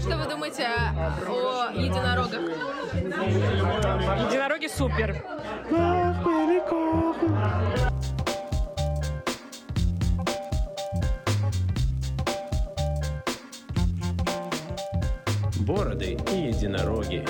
[0.00, 2.40] Что вы думаете о единорогах?
[4.26, 5.22] Единороги супер.
[15.60, 17.24] Бороды и единороги.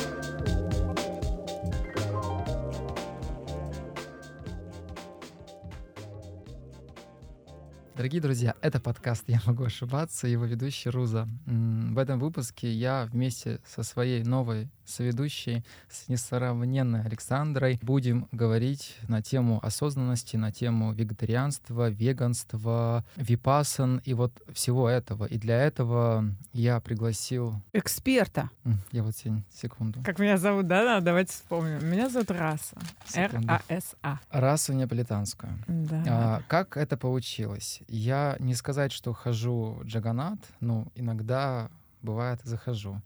[8.01, 11.29] Дорогие друзья, это подкаст «Я могу ошибаться», его ведущий Руза.
[11.45, 19.23] В этом выпуске я вместе со своей новой соведущей, с несравненной Александрой, будем говорить на
[19.23, 25.27] тему осознанности, на тему вегетарианства, веганства, випасан и вот всего этого.
[25.27, 26.25] И для этого
[26.55, 27.55] я пригласил...
[27.75, 28.49] Эксперта.
[28.93, 30.01] Я вот сегодня, секунду.
[30.05, 30.85] Как меня зовут, да?
[30.85, 31.87] да давайте вспомним.
[31.87, 32.77] Меня зовут Раса.
[33.15, 34.21] Р-А-С-А.
[34.31, 35.53] Расу неаполитанскую.
[35.69, 36.05] Да.
[36.09, 37.83] А, как это получилось?
[37.93, 41.69] Я не сказать, что хожу в джаганат, но иногда
[42.03, 43.03] бывает захожу.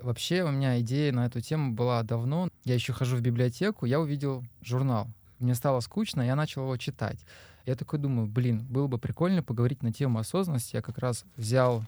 [0.00, 2.48] Вообще у меня идея на эту тему была давно.
[2.64, 5.06] Я еще хожу в библиотеку, я увидел журнал.
[5.38, 7.20] Мне стало скучно, я начал его читать.
[7.64, 10.74] Я такой думаю, блин, было бы прикольно поговорить на тему осознанности.
[10.74, 11.84] Я как раз взял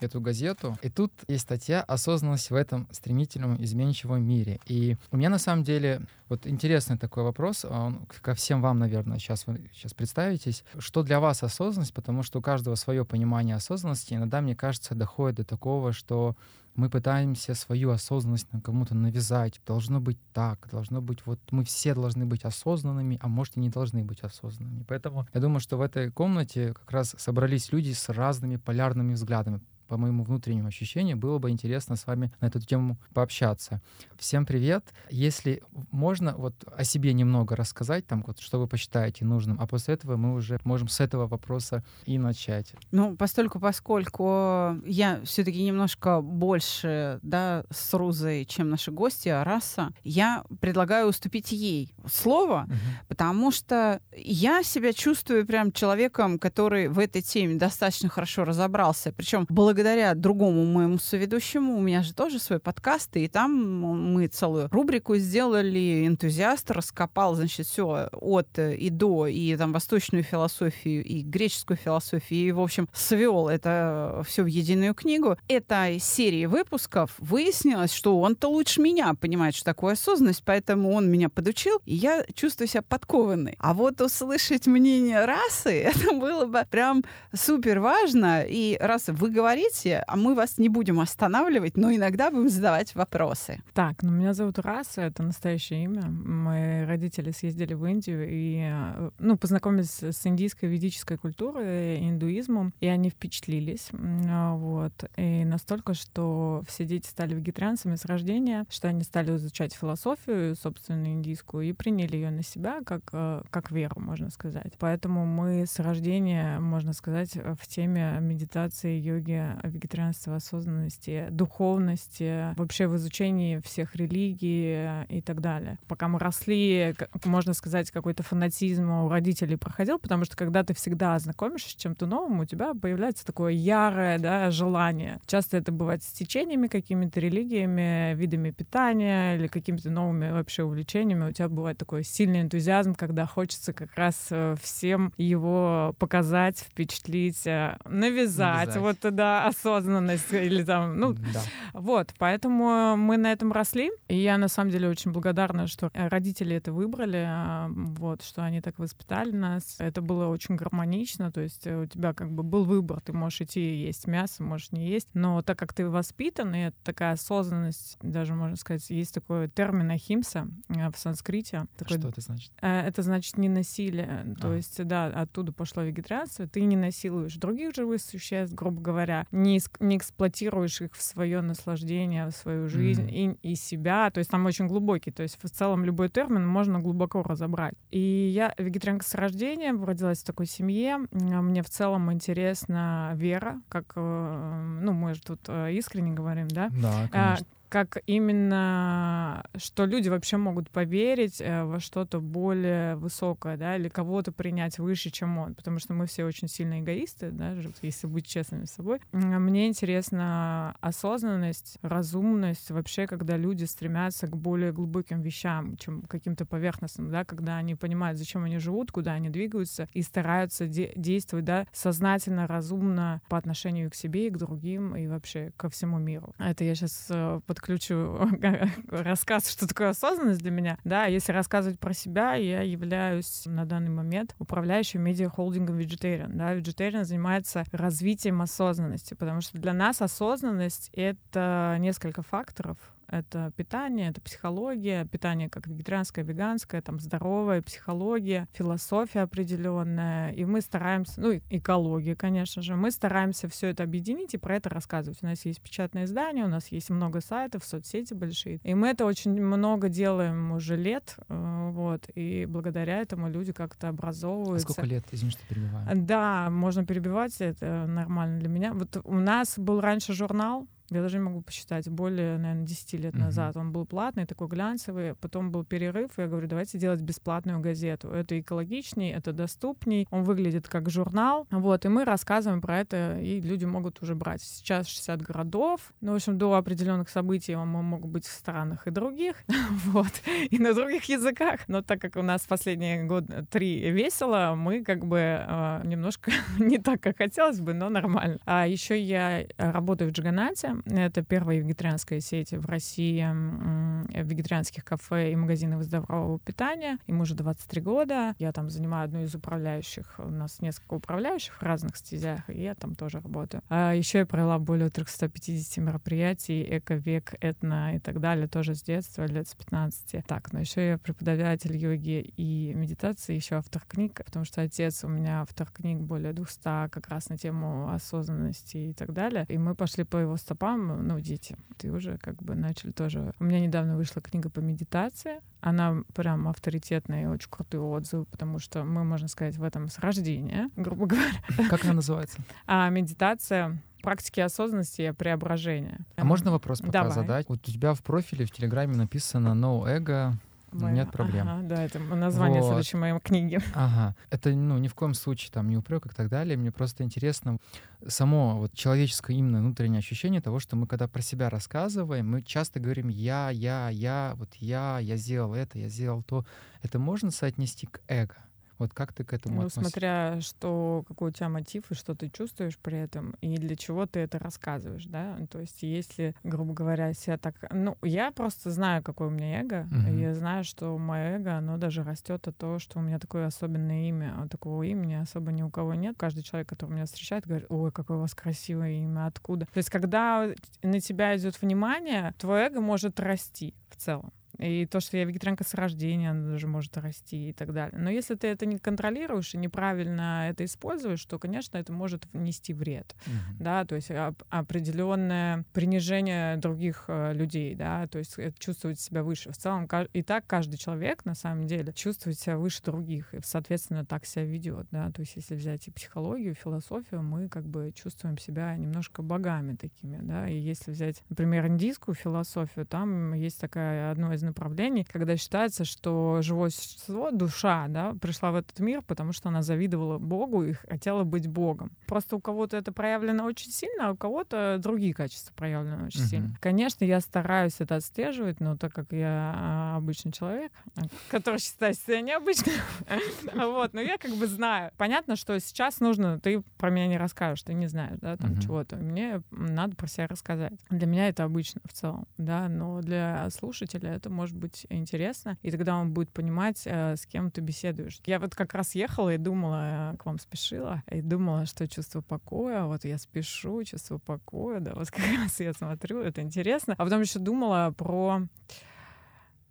[0.00, 0.78] эту газету.
[0.82, 4.60] И тут есть статья «Осознанность в этом стремительном изменчивом мире».
[4.66, 8.78] И у меня на самом деле вот интересный такой вопрос, а он ко всем вам,
[8.78, 10.64] наверное, сейчас вы сейчас представитесь.
[10.78, 11.92] Что для вас осознанность?
[11.92, 14.14] Потому что у каждого свое понимание осознанности.
[14.14, 16.36] Иногда, мне кажется, доходит до такого, что
[16.74, 19.60] мы пытаемся свою осознанность кому-то навязать.
[19.66, 23.68] Должно быть так, должно быть вот мы все должны быть осознанными, а может и не
[23.68, 24.84] должны быть осознанными.
[24.86, 29.60] Поэтому я думаю, что в этой комнате как раз собрались люди с разными полярными взглядами
[29.90, 33.82] по моему внутреннему ощущению, было бы интересно с вами на эту тему пообщаться.
[34.16, 34.84] Всем привет.
[35.10, 39.94] Если можно вот о себе немного рассказать, там вот, что вы посчитаете нужным, а после
[39.94, 42.72] этого мы уже можем с этого вопроса и начать.
[42.92, 49.90] Ну, постольку, поскольку я все-таки немножко больше, да, с Рузой, чем наши гости, а раса,
[50.04, 52.74] я предлагаю уступить ей слово, угу.
[53.08, 59.12] потому что я себя чувствую прям человеком, который в этой теме достаточно хорошо разобрался.
[59.12, 59.79] Причем благодаря
[60.14, 66.06] другому моему соведущему, у меня же тоже свой подкаст, и там мы целую рубрику сделали,
[66.06, 72.52] энтузиаст раскопал, значит, все от и до, и там восточную философию, и греческую философию, и,
[72.52, 75.36] в общем, свел это все в единую книгу.
[75.48, 81.28] Этой серии выпусков выяснилось, что он-то лучше меня понимает, что такое осознанность, поэтому он меня
[81.28, 83.56] подучил, и я чувствую себя подкованной.
[83.58, 88.42] А вот услышать мнение расы, это было бы прям супер важно.
[88.46, 89.69] И раз вы говорите,
[90.06, 93.62] а мы вас не будем останавливать, но иногда будем задавать вопросы.
[93.74, 96.02] Так, ну меня зовут Раса, это настоящее имя.
[96.02, 102.86] Мои родители съездили в Индию и э, ну, познакомились с индийской ведической культурой, индуизмом, и
[102.86, 103.88] они впечатлились.
[103.92, 104.92] Вот.
[105.16, 111.06] И настолько, что все дети стали вегетарианцами с рождения, что они стали изучать философию, собственно,
[111.06, 114.72] индийскую, и приняли ее на себя как, э, как веру, можно сказать.
[114.78, 122.96] Поэтому мы с рождения, можно сказать, в теме медитации, йоги, вегетарианства, осознанности, духовности, вообще в
[122.96, 125.78] изучении всех религий и так далее.
[125.86, 126.94] Пока мы росли,
[127.24, 132.06] можно сказать, какой-то фанатизм у родителей проходил, потому что когда ты всегда знакомишься с чем-то
[132.06, 135.20] новым, у тебя появляется такое ярое да, желание.
[135.26, 141.28] Часто это бывает с течениями, какими-то религиями, видами питания или какими-то новыми вообще увлечениями.
[141.28, 147.46] У тебя бывает такой сильный энтузиазм, когда хочется как раз э, всем его показать, впечатлить,
[147.46, 148.74] э, навязать.
[148.74, 148.76] навязать.
[148.76, 151.42] Вот, да, осознанность или там, ну, да.
[151.72, 152.14] вот.
[152.18, 153.90] Поэтому мы на этом росли.
[154.08, 158.60] И я, на самом деле, очень благодарна, что родители это выбрали, а, вот, что они
[158.60, 159.76] так воспитали нас.
[159.78, 163.60] Это было очень гармонично, то есть у тебя как бы был выбор, ты можешь идти
[163.60, 168.34] есть мясо, можешь не есть, но так как ты воспитан, и это такая осознанность, даже
[168.34, 171.66] можно сказать, есть такой термин ахимса э, в санскрите.
[171.76, 172.52] Такой, что это значит?
[172.60, 174.56] Э, это значит не насилие, то а.
[174.56, 179.96] есть, да, оттуда пошло вегетарианство, ты не насилуешь других живых существ, грубо говоря, не, не
[179.96, 183.38] эксплуатируешь их в свое наслаждение, в свою жизнь mm.
[183.42, 186.80] и, и себя, то есть там очень глубокий, то есть в целом любой термин можно
[186.80, 187.74] глубоко разобрать.
[187.90, 193.92] И я вегетарианка с рождения, родилась в такой семье, мне в целом интересна вера, как,
[193.96, 196.70] э, ну, мы же тут искренне говорим, да?
[196.70, 203.76] Да, конечно как именно, что люди вообще могут поверить э, во что-то более высокое, да,
[203.76, 208.06] или кого-то принять выше, чем он, потому что мы все очень сильно эгоисты, да, если
[208.08, 209.00] быть честными с собой.
[209.12, 217.10] Мне интересна осознанность, разумность вообще, когда люди стремятся к более глубоким вещам, чем каким-то поверхностным,
[217.10, 221.66] да, когда они понимают, зачем они живут, куда они двигаются и стараются де- действовать, да,
[221.72, 226.34] сознательно, разумно по отношению к себе и к другим и вообще ко всему миру.
[226.38, 228.18] Это я сейчас э, подключу
[228.88, 230.78] рассказ, что такое осознанность для меня.
[230.84, 236.30] Да, если рассказывать про себя, я являюсь на данный момент управляющим медиа-холдингом Vegetarian.
[236.32, 242.78] Да, Vegetarian занимается развитием осознанности, потому что для нас осознанность— это несколько факторов,
[243.10, 250.32] это питание, это психология, питание как вегетарианское, веганское, там здоровая психология, философия определенная.
[250.32, 254.68] И мы стараемся, ну, экология, конечно же, мы стараемся все это объединить и про это
[254.68, 255.18] рассказывать.
[255.22, 258.60] У нас есть печатное издание, у нас есть много сайтов, соцсети большие.
[258.62, 263.88] И мы это очень много делаем уже лет, э, вот, и благодаря этому люди как-то
[263.88, 264.72] А образовываются.
[264.72, 265.86] сколько лет, извини, что перебиваю?
[265.94, 268.72] Да, можно перебивать, это нормально для меня.
[268.72, 273.14] Вот у нас был раньше журнал, я даже не могу посчитать, более, наверное, 10 лет
[273.14, 273.24] Мгм.
[273.24, 273.56] назад.
[273.56, 275.14] Он был платный, такой глянцевый.
[275.14, 278.08] Потом был перерыв, и я говорю, давайте делать бесплатную газету.
[278.08, 280.06] Это экологичней, это доступней.
[280.10, 281.46] Он выглядит как журнал.
[281.50, 284.42] Вот, и мы рассказываем про это, и люди могут уже брать.
[284.42, 285.92] Сейчас 60 городов.
[286.00, 289.36] Ну, в общем, до определенных событий он мо- могут быть в странах и других.
[289.86, 290.12] Вот.
[290.50, 291.60] И на других языках.
[291.68, 296.78] Но так как у нас последние год три весело, мы как бы э, немножко не
[296.78, 298.38] так, как хотелось бы, но нормально.
[298.44, 300.76] А еще я э, работаю в Джиганате.
[300.84, 306.98] Это первая вегетарианская сеть в России э, вегетарианских кафе и магазинов здорового питания.
[307.06, 308.34] Им уже 23 года.
[308.38, 310.14] Я там занимаю одну из управляющих.
[310.18, 313.62] У нас несколько управляющих в разных стезях, и я там тоже работаю.
[313.68, 319.26] А еще я провела более 350 мероприятий, эко-век, этно и так далее, тоже с детства,
[319.26, 320.24] лет с 15.
[320.26, 325.08] Так, но еще я преподаватель йоги и медитации, еще автор книг, потому что отец у
[325.08, 329.44] меня автор книг более 200 как раз на тему осознанности и так далее.
[329.48, 331.56] И мы пошли по его стопам, ну, дети.
[331.82, 333.32] И уже как бы начали тоже...
[333.38, 335.40] У меня недавно вышла книга по медитации.
[335.60, 339.98] Она прям авторитетная и очень крутые отзывы, потому что мы, можно сказать, в этом с
[339.98, 341.30] рождения, грубо говоря.
[341.68, 342.38] Как она называется?
[342.66, 346.00] А медитация практики осознанности и преображения.
[346.16, 347.12] А можно вопрос пока Давай.
[347.12, 347.48] задать?
[347.48, 350.34] Вот у тебя в профиле в Телеграме написано «No ego».
[350.72, 351.48] Моя- Нет проблем.
[351.48, 352.68] Ага, да, это название Вот.
[352.68, 353.58] следующей моей книги.
[353.74, 354.14] Ага.
[354.30, 356.56] Это, ну, ни в коем случае там не упрек и так далее.
[356.56, 357.58] Мне просто интересно
[358.06, 362.80] само вот человеческое именно внутреннее ощущение того, что мы когда про себя рассказываем, мы часто
[362.80, 366.44] говорим «я, я, я, вот я, я сделал это, я сделал то».
[366.82, 368.36] Это можно соотнести к эго?
[368.80, 369.80] Вот как ты к этому Ну, относишься?
[369.80, 374.06] смотря что, какой у тебя мотив и что ты чувствуешь при этом, и для чего
[374.06, 375.36] ты это рассказываешь, да?
[375.50, 377.54] То есть если, грубо говоря, себя так...
[377.70, 381.76] Ну, я просто знаю, какое у меня эго, и я знаю, что мое эго, оно
[381.76, 385.62] даже растет от того, что у меня такое особенное имя, а такого имени особо ни
[385.62, 386.16] у кого нет.
[386.18, 389.66] Каждый человек, который меня встречает, говорит, ой, какое у вас красивое имя, откуда?
[389.66, 390.48] То есть когда
[390.82, 394.32] на тебя идет внимание, твое эго может расти в целом.
[394.58, 397.98] И то, что я вегетарианка с рождения, она даже может расти и так далее.
[398.00, 402.74] Но если ты это не контролируешь и неправильно это используешь, то, конечно, это может внести
[402.74, 403.14] вред.
[403.26, 403.56] Мгм.
[403.60, 409.22] Да, то есть оп- определенное принижение других э, людей, да, то есть это чувствовать себя
[409.22, 409.52] выше.
[409.52, 413.40] В целом, ка- и так каждый человек, на самом деле, чувствует себя выше других, и,
[413.44, 417.66] соответственно, так себя ведет, да, то есть если взять и психологию, и философию, мы как
[417.66, 423.60] бы чувствуем себя немножко богами такими, да, и если взять, например, индийскую философию, там есть
[423.60, 429.02] такая одно из направлений, когда считается, что живое существо, душа, да, пришла в этот мир,
[429.02, 431.90] потому что она завидовала Богу и хотела быть Богом.
[432.06, 436.28] Просто у кого-то это проявлено очень сильно, а у кого-то другие качества проявлены очень Мгм.
[436.28, 436.56] сильно.
[436.60, 440.72] Конечно, я стараюсь это отслеживать, но так как я а, обычный человек,
[441.30, 442.74] который считает себя необычным,
[443.54, 444.90] вот, но я как бы знаю.
[444.96, 448.96] Понятно, что сейчас нужно, ты про меня не расскажешь, ты не знаешь, да, там чего-то.
[448.96, 450.72] Мне надо про себя рассказать.
[450.90, 455.70] Для меня это обычно в целом, да, но для слушателя это может быть интересно, и
[455.70, 458.20] тогда он будет понимать, э, с кем ты беседуешь.
[458.26, 462.20] Я вот как раз ехала и думала, э, к вам спешила, и думала, что чувство
[462.20, 466.94] покоя, вот я спешу, чувство покоя, да, вот как раз я смотрю, это интересно.
[466.96, 468.42] А потом еще думала про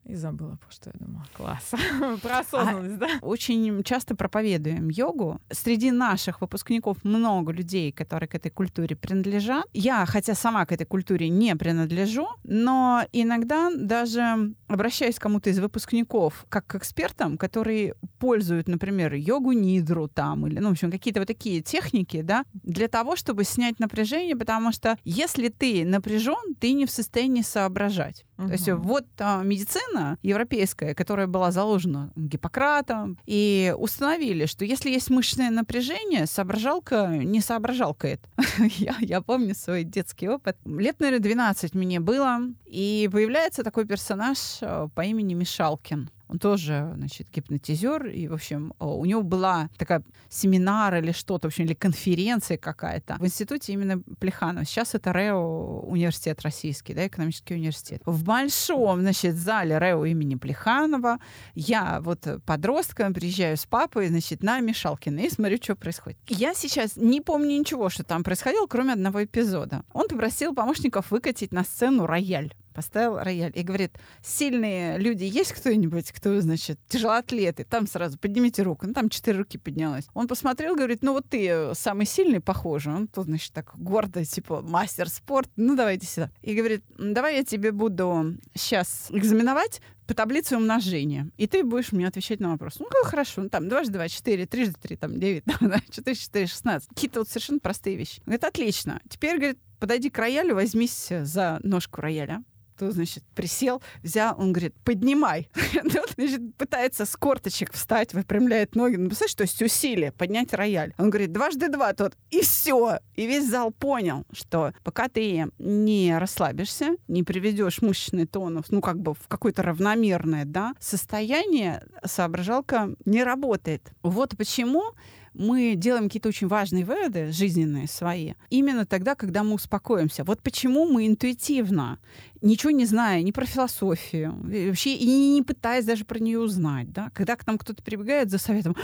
[0.05, 1.25] И забыла, что я думала.
[1.33, 1.71] Класс.
[2.21, 3.07] Про осознанность, да?
[3.21, 5.39] Очень часто проповедуем йогу.
[5.51, 9.65] Среди наших выпускников много людей, которые к этой культуре принадлежат.
[9.73, 15.59] Я, хотя сама к этой культуре не принадлежу, но иногда даже обращаюсь к кому-то из
[15.59, 21.19] выпускников как к экспертам, которые пользуют, например, йогу нидру там, или, ну, в общем, какие-то
[21.19, 26.73] вот такие техники, да, для того, чтобы снять напряжение, потому что если ты напряжен, ты
[26.73, 28.25] не в состоянии соображать.
[28.37, 28.47] Мгм.
[28.47, 35.09] То есть вот а, медицина европейская, которая была заложена Гиппократом, и установили, что если есть
[35.09, 38.21] мышечное напряжение, соображалка не соображалкает.
[38.77, 40.57] я, я помню свой детский опыт.
[40.65, 46.09] Лет, наверное, 12 мне было, и появляется такой персонаж а, по имени Мишалкин.
[46.29, 51.47] Он тоже, значит, гипнотизер, и, в общем, а, у него была такая семинар или что-то,
[51.47, 54.63] в общем, или конференция какая-то в институте именно Плеханова.
[54.63, 58.03] Сейчас это РЭО университет российский, да, экономический университет.
[58.05, 61.17] В большом, значит, зале РЭО имени Плеханова
[61.55, 66.19] я вот подростком приезжаю с папой, значит, на Мишалкина и смотрю, что происходит.
[66.27, 69.83] Я сейчас не помню ничего, что там происходило, кроме одного эпизода.
[69.93, 73.91] Он попросил помощников выкатить на сцену рояль поставил рояль и говорит,
[74.23, 77.65] сильные люди есть кто-нибудь, кто, значит, тяжелоатлеты?
[77.65, 78.87] Там сразу поднимите руку.
[78.87, 80.07] Ну, там четыре руки поднялось.
[80.13, 82.91] Он посмотрел, говорит, ну вот ты э, самый сильный, похоже.
[82.91, 85.49] Он тут, значит, так гордо, типа, мастер спорт.
[85.57, 86.31] Ну, давайте сюда.
[86.41, 91.29] И говорит, «М, давай я тебе буду сейчас экзаменовать по таблице умножения.
[91.35, 92.77] И ты будешь мне отвечать на вопрос.
[92.79, 93.41] Ну, хорошо.
[93.41, 95.43] Ну, там, дважды два, четыре, трижды три, там, девять,
[95.91, 96.87] четыре, четыре, шестнадцать.
[96.87, 98.21] Какие-то вот совершенно простые вещи.
[98.25, 99.01] Говорит, отлично.
[99.09, 102.43] Теперь, говорит, подойди к роялю, возьмись за ножку рояля
[102.79, 105.49] то, значит, присел, взял, он говорит, поднимай.
[106.15, 108.95] Значит, пытается с корточек встать, выпрямляет ноги.
[108.95, 110.93] Ну, представляешь, то есть усилие, поднять рояль.
[110.97, 112.99] Он говорит, дважды два тот, и все.
[113.15, 118.99] И весь зал понял, что пока ты не расслабишься, не приведешь мышечный тонус, ну, как
[118.99, 123.91] бы в какое-то равномерное, да, состояние, соображалка не работает.
[124.03, 124.93] Вот почему
[125.33, 130.23] мы делаем какие-то очень важные выводы жизненные свои именно тогда, когда мы успокоимся.
[130.23, 131.99] Вот почему мы интуитивно,
[132.41, 137.09] ничего не зная ни про философию, вообще и не пытаясь даже про нее узнать, да,
[137.13, 138.75] когда к нам кто-то прибегает за советом,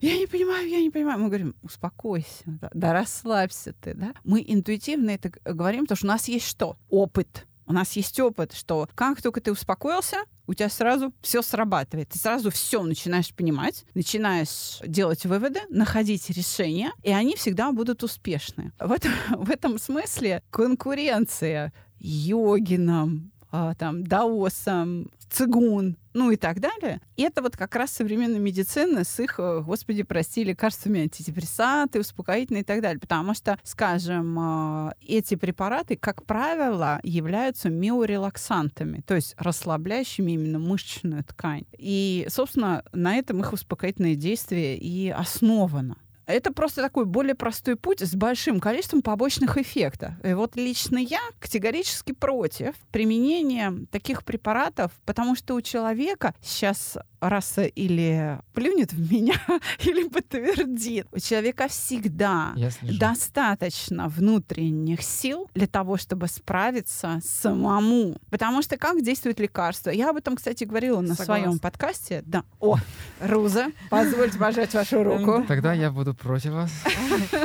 [0.00, 4.14] я не понимаю, я не понимаю, мы говорим, успокойся, да, да расслабься ты, да.
[4.24, 6.76] Мы интуитивно это говорим, потому что у нас есть что?
[6.88, 7.46] Опыт.
[7.66, 12.10] У нас есть опыт, что как только ты успокоился, у тебя сразу все срабатывает.
[12.10, 18.72] Ты сразу все начинаешь понимать, начинаешь делать выводы, находить решения, и они всегда будут успешны.
[18.78, 23.32] В этом, в этом смысле конкуренция йогинам,
[23.78, 27.00] там, даосам, цигун, ну и так далее.
[27.16, 32.62] И это вот как раз современная медицина с их, э, господи, прости, лекарствами антидепрессанты, успокоительные
[32.62, 33.00] и так далее.
[33.00, 41.24] Потому что, скажем, а, эти препараты, как правило, являются миорелаксантами, то есть расслабляющими именно мышечную
[41.24, 41.64] ткань.
[41.76, 45.96] И, собственно, на этом их успокоительное действие и основано.
[46.26, 50.12] Это просто такой более простой путь с большим количеством побочных эффектов.
[50.24, 57.64] И вот лично я категорически против применения таких препаратов, потому что у человека сейчас раса
[57.64, 59.34] или плюнет в меня,
[59.84, 61.06] или подтвердит.
[61.12, 68.16] У человека всегда достаточно внутренних сил для того, чтобы справиться самому.
[68.30, 69.90] Потому что как действует лекарство?
[69.90, 71.24] Я об этом, кстати, говорила на Согласна.
[71.24, 72.22] своем подкасте.
[72.26, 72.44] Да.
[72.60, 72.76] О,
[73.20, 75.44] Руза, позвольте пожать вашу руку.
[75.48, 76.70] Тогда я буду против вас.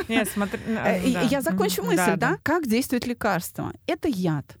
[0.08, 1.26] Э.
[1.30, 2.38] Я закончу мысль, да?
[2.42, 3.72] Как действует лекарство?
[3.86, 4.56] Это яд.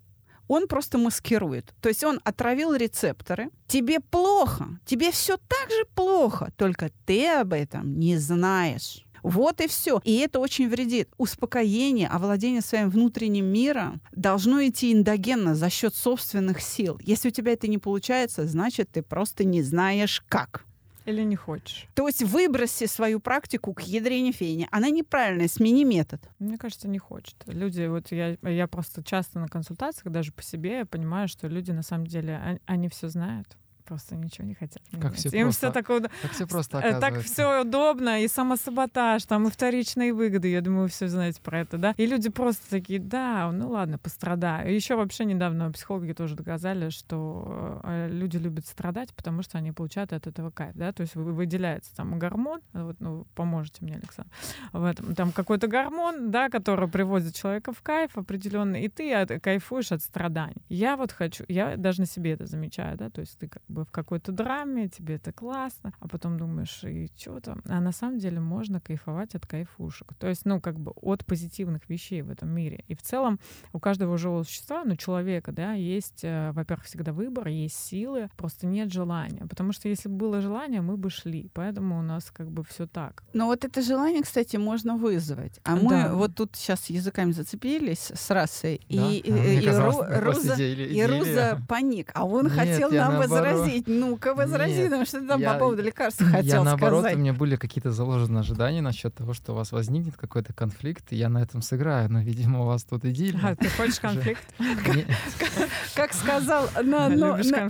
[0.48, 1.72] Он просто маскирует.
[1.80, 3.50] То есть он отравил рецепторы.
[3.68, 4.66] Тебе плохо.
[4.84, 6.50] Тебе все так же плохо.
[6.56, 9.06] Только ты об этом не знаешь.
[9.22, 10.00] Вот и все.
[10.04, 11.08] И это очень вредит.
[11.18, 16.98] Успокоение, овладение своим внутренним миром должно идти эндогенно за счет собственных сил.
[17.02, 20.64] Если у тебя это не получается, значит, ты просто не знаешь как.
[21.06, 21.86] Или не хочешь.
[21.94, 24.68] То есть выброси свою практику к ядрене фени.
[24.70, 26.20] Она неправильная, смени метод.
[26.38, 27.36] Мне кажется, не хочет.
[27.46, 31.70] Люди, вот я, я просто часто на консультациях, даже по себе, я понимаю, что люди
[31.70, 34.82] на самом деле, они, они все знают, просто ничего не хотят.
[34.92, 35.16] Как менять.
[35.18, 39.46] всё Им просто, все такое, Как все просто э, так все удобно, и самосаботаж, там
[39.48, 40.48] и вторичные выгоды.
[40.48, 41.94] Я думаю, вы все знаете про это, да?
[41.96, 44.70] И люди просто такие, да, ну ладно, пострадаю.
[44.70, 49.72] И еще вообще недавно психологи тоже доказали, что э, люди любят страдать, потому что они
[49.72, 50.92] получают от этого кайф, да?
[50.92, 54.30] То есть вы- выделяется там гормон, вот, ну, поможете мне, Александр,
[54.72, 55.14] в этом.
[55.14, 60.02] Там какой-то гормон, да, который приводит человека в кайф определенный, и ты от- кайфуешь от
[60.02, 60.62] страданий.
[60.68, 63.84] Я вот хочу, я даже на себе это замечаю, да, то есть ты как бы
[63.84, 67.62] в какой-то драме, тебе это классно, а потом думаешь, и что там?
[67.66, 70.14] А на самом деле можно кайфовать от кайфушек.
[70.18, 72.84] То есть, ну, как бы от позитивных вещей в этом мире.
[72.88, 73.38] И в целом
[73.72, 78.66] у каждого живого существа, ну, человека, да, есть, э, во-первых, всегда выбор, есть силы, просто
[78.66, 79.46] нет желания.
[79.48, 81.50] Потому что если бы было желание, мы бы шли.
[81.54, 83.22] Поэтому у нас как бы все так.
[83.32, 85.60] Но вот это желание, кстати, можно вызвать.
[85.64, 86.14] А мы Да.
[86.14, 89.08] вот тут сейчас языками зацепились с расой, Да?
[89.10, 91.08] и, и- А, и казалось, Ру- Руза, идея- и идея.
[91.08, 93.30] Руза паник, а он Нет, хотел нам наоборот.
[93.30, 93.59] возразить.
[93.86, 97.16] Ну-ка, возрази Нет, нам, что ты там я- по поводу лекарства хотел я наоборот, сказать.
[97.16, 101.16] у меня были какие-то заложенные ожидания насчет того, что у вас возникнет какой-то конфликт, и
[101.16, 102.10] я на этом сыграю.
[102.10, 103.40] Но, видимо, у вас тут идиллия.
[103.42, 104.42] А, ты хочешь конфликт?
[105.94, 107.68] Как сказал на,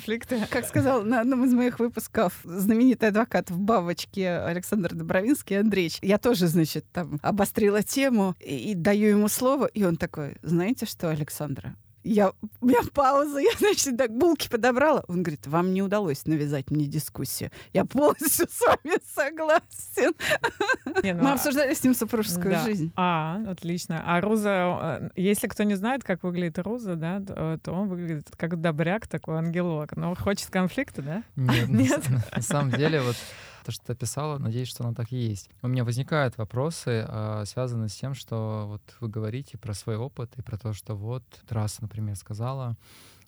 [0.51, 6.19] как сказал на одном из моих выпусков знаменитый адвокат в бабочке Александр Добровинский Андреевич, я
[6.19, 11.75] тоже, значит, там обострила тему и даю ему слово, и он такой, знаете что, Александра,
[12.02, 15.04] я, у меня пауза, я, значит, так булки подобрала.
[15.09, 17.50] Он говорит, вам не удалось навязать мне дискуссию.
[17.73, 20.12] Я полностью с вами согласен.
[21.02, 22.64] Не, ну, Мы а- обсуждали с ним супружескую Да.
[22.64, 22.92] жизнь.
[22.97, 24.02] А, отлично.
[24.07, 24.50] А Руза,
[25.04, 29.07] э, если кто не знает, как выглядит Руза, да, то то он выглядит как добряк,
[29.07, 29.97] такой ангелок.
[29.97, 31.23] Но хочет конфликта, да?
[31.37, 32.04] Нет, на Нет?
[32.04, 33.16] с- на самом деле, вот
[33.64, 35.50] то, что ты описала, надеюсь, что оно так и есть.
[35.62, 40.33] У меня возникают вопросы, а, связанные с тем, что вот вы говорите про свой опыт
[40.37, 42.76] и про то, что вот Трасса, например, сказала,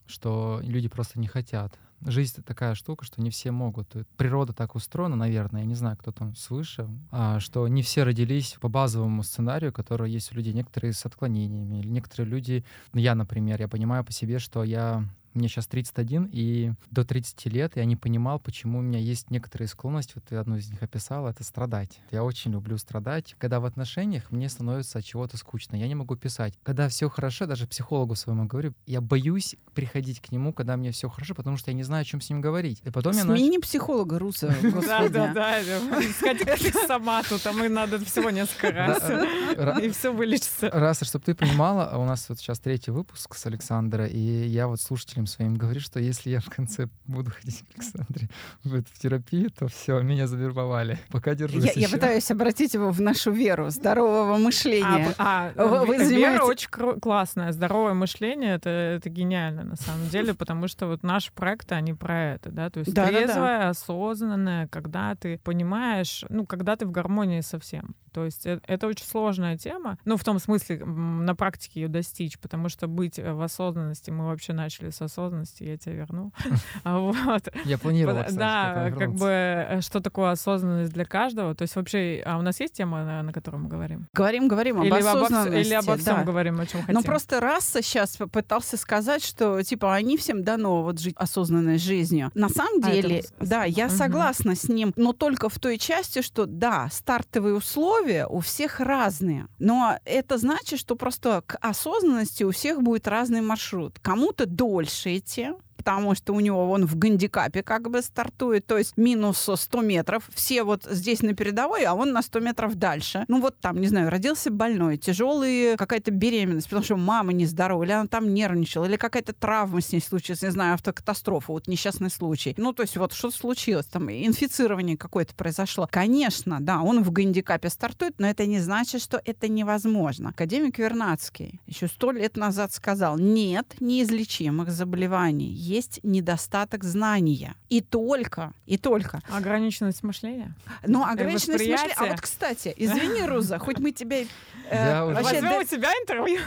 [0.07, 1.79] что люди просто не хотят.
[2.05, 3.95] Жизнь— такая штука, что не все могут.
[4.17, 8.57] Природа так устроена, наверное, я не знаю, кто там свыше, а, что не все родились
[8.61, 10.53] по базовому сценарию, который есть у людей.
[10.53, 12.65] Некоторые с отклонениями, некоторые люди...
[12.93, 17.47] Ну, я, например, я понимаю по себе, что я мне сейчас 31, и до 30
[17.47, 20.83] лет я не понимал, почему у меня есть некоторые склонности, вот ты одну из них
[20.83, 22.01] описала, это страдать.
[22.11, 23.35] Я очень люблю страдать.
[23.39, 26.55] Когда в отношениях мне становится от чего-то скучно, я не могу писать.
[26.63, 31.09] Когда все хорошо, даже психологу своему говорю, я боюсь приходить к нему, когда мне все
[31.09, 32.81] хорошо, потому что я не знаю, о чем с ним говорить.
[32.85, 33.37] И потом я начал...
[33.43, 36.03] Смени психолога, Руса, Да, да, да.
[36.19, 39.01] Сходи к сама тут, а мы надо всего несколько раз.
[39.01, 39.25] Да,
[39.55, 40.71] ра- И все вылечится.
[40.71, 44.67] Раз, чтобы ты понимала, а у нас вот сейчас третий выпуск с Александра, и я
[44.69, 48.29] вот слушателям своим говорю, что если я в конце буду ходить к Александре
[48.65, 50.99] в, эту терапию, то все, меня завербовали.
[51.11, 51.95] Пока держусь Я, я еще.
[51.97, 55.15] пытаюсь обратить его в нашу веру здорового мышления.
[55.19, 57.53] А, Вы- а, вы ве- занимаетесь- Вера очень кру- классная.
[57.53, 62.33] Здоровое мышление это, это гениально на самом деле, потому что вот наши проекты, они про
[62.35, 63.19] это, да, то есть Да-да-да.
[63.27, 67.95] трезвое, осознанное, когда ты понимаешь, ну, когда ты в гармонии со всем.
[68.13, 72.39] То есть э- это очень сложная тема, ну, в том смысле, на практике ее достичь,
[72.39, 76.33] потому что быть э, в осознанности, мы вообще начали с осознанности, я тебя верну.
[76.85, 77.49] А Вот.
[77.65, 81.55] Я планировала, кстати, Да, как бы э, что такое осознанность для каждого.
[81.55, 84.07] То есть вообще, а у нас есть тема, на, на которой мы говорим?
[84.15, 85.67] Говорим, говорим об Или, обо, осознанности.
[85.69, 86.25] или обо всем да.
[86.25, 86.95] говорим, о чем хотим?
[86.95, 92.31] Но просто раса сейчас пытался сказать, что типа они всем дано вот жить осознанной жизнью.
[92.35, 93.97] На самом А, это деле, Руса да, я Мгм.
[93.97, 99.47] согласна с ним, но только в той части, что да, стартовые условия у всех разные.
[99.59, 103.99] Но это значит, что просто к осознанности у всех будет разный маршрут.
[104.01, 108.97] Кому-то дольше идти, потому что у него он в гандикапе как бы стартует, то есть
[108.97, 110.29] минус 100 метров.
[110.33, 113.25] Все вот здесь на передовой, а он на 100 метров дальше.
[113.27, 117.91] Ну вот там, не знаю, родился больной, тяжелый какая-то беременность, потому что мама нездорова, или
[117.91, 122.55] она там нервничала, или какая-то травма с ней случилась, не знаю, автокатастрофа, вот несчастный случай.
[122.57, 125.89] Ну то есть вот что-то случилось, там инфицирование какое-то произошло.
[125.91, 130.29] Конечно, да, он в гандикапе стартует, но это не значит, что это невозможно.
[130.29, 137.55] Академик Вернадский еще сто лет назад сказал, нет неизлечимых заболеваний, есть недостаток знания.
[137.69, 139.21] И только, и только.
[139.31, 140.55] Ограниченность мышления?
[140.87, 141.95] Но ограниченность мышления...
[141.97, 144.21] А вот, кстати, извини, Руза, хоть мы тебя...
[144.21, 144.27] и,
[144.71, 146.41] э, Я уже- вообще, Возьмем да, у тебя интервью.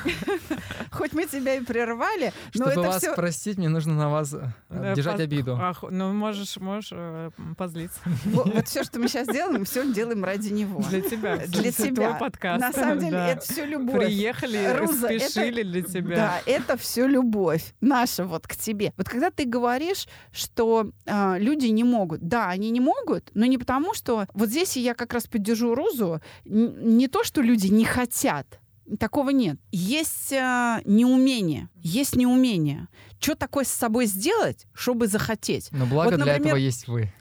[0.92, 3.16] хоть мы тебя и прервали, но Чтобы вас все...
[3.16, 4.36] простить, мне нужно на вас
[4.70, 5.60] э, держать обиду.
[5.90, 8.00] Ну, можешь, можешь э, позлиться.
[8.26, 10.82] Вот, все, что мы сейчас делаем, все делаем ради него.
[10.90, 11.38] Для тебя.
[11.38, 12.14] Для тебя.
[12.16, 12.62] Подкаст.
[12.62, 14.06] На самом деле, это все любовь.
[14.06, 16.16] Приехали, спешили для тебя.
[16.16, 18.94] Да, это все любовь наша вот к тебе.
[19.06, 23.60] Вот когда ты говоришь, что а, люди не могут, да, они не могут, но не
[23.60, 28.60] потому, что вот здесь я как раз поддержу Розу, не то, что люди не хотят.
[29.00, 29.60] Такого нет.
[29.72, 31.70] Есть а, неумение.
[31.76, 32.88] Есть неумение.
[33.20, 35.70] Что такое с собой сделать, чтобы захотеть?
[35.72, 37.12] Но благо Вот, для например, этого есть вы.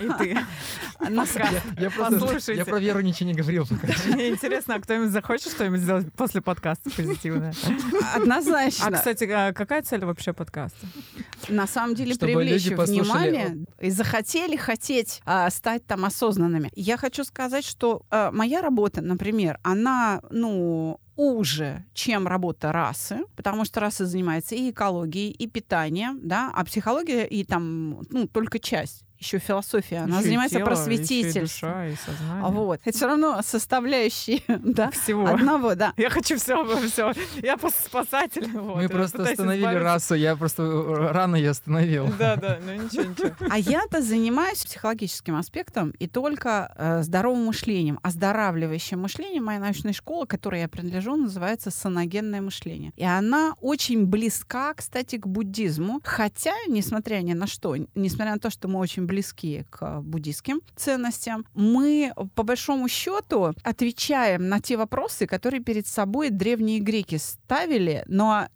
[0.00, 0.38] И ты.
[1.00, 2.54] Я, просто, Послушайте.
[2.56, 3.66] я про Веру ничего не говорил.
[4.06, 7.54] Мне интересно, а кто-нибудь захочет что-нибудь сделать после подкаста позитивное?
[8.14, 8.88] Однозначно.
[8.88, 10.86] А, кстати, а какая цель вообще подкаста?
[11.48, 16.70] на самом деле привлечь внимание и захотели хотеть а, стать там осознанными.
[16.74, 23.64] Я хочу сказать, что а, моя работа, например, она, ну, уже, чем работа расы, потому
[23.64, 29.04] что раса занимается и экологией, и питанием, да, а психология и там, ну, только часть
[29.18, 31.26] еще философия, она Еще занимается тело, просветительством.
[31.26, 32.50] еще и душа, и сознание.
[32.50, 32.80] Вот.
[32.84, 35.26] Это все равно составляющие, да, Всего.
[35.26, 35.92] одного, да.
[35.96, 37.12] Я хочу все, все.
[37.42, 38.48] Я просто спасатель.
[38.52, 39.84] вот, Мы я просто остановили избавиться.
[39.84, 42.06] расу, я просто э, рано ее остановил.
[42.18, 43.30] Да, да, ну ничего, ничего.
[43.50, 47.98] А я-то занимаюсь психологическим аспектом и только э, здоровым мышлением.
[48.02, 52.92] Оздоравливающее мышление, моя научная школа, которой я принадлежу, называется саногенное мышление.
[52.96, 56.00] И она очень близка, кстати, к буддизму.
[56.04, 61.44] Хотя, несмотря ни на что, несмотря на то, что мы очень близки к буддийским ценностям,
[61.54, 68.48] мы, по большому счету, отвечаем на те вопросы, которые перед собой древние греки ставили, но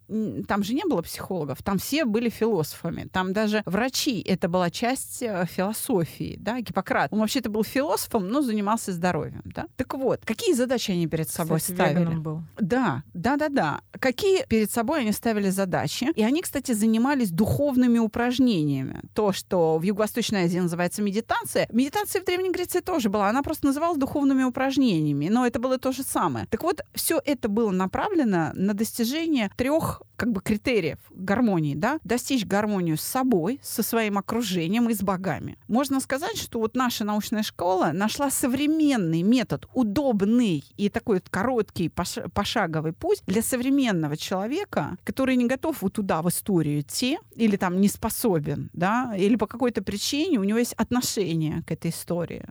[0.47, 5.23] там же не было психологов, там все были философами, там даже врачи, это была часть
[5.23, 7.11] э, философии, да, Гиппократ.
[7.11, 9.65] Он вообще-то был философом, но занимался здоровьем, да.
[9.75, 12.15] Так вот, какие задачи они перед собой Кстати, ставили?
[12.15, 12.43] был.
[12.59, 13.81] Да, да, да, да.
[13.99, 16.07] Какие перед собой они ставили задачи?
[16.15, 19.01] И они, кстати, занимались духовными упражнениями.
[19.13, 21.67] То, что в Юго-Восточной Азии называется медитация.
[21.71, 23.29] Медитация в Древней Греции тоже была.
[23.29, 25.29] Она просто называлась духовными упражнениями.
[25.29, 26.45] Но это было то же самое.
[26.47, 32.45] Так вот, все это было направлено на достижение трех как бы критериев гармонии, да, достичь
[32.45, 35.57] гармонию с собой, со своим окружением и с богами.
[35.67, 41.89] Можно сказать, что вот наша научная школа нашла современный метод, удобный и такой вот короткий
[41.89, 47.57] пош- пошаговый путь для современного человека, который не готов вот туда, в историю идти, или
[47.57, 52.45] там не способен, да, или по какой-то причине у него есть отношение к этой истории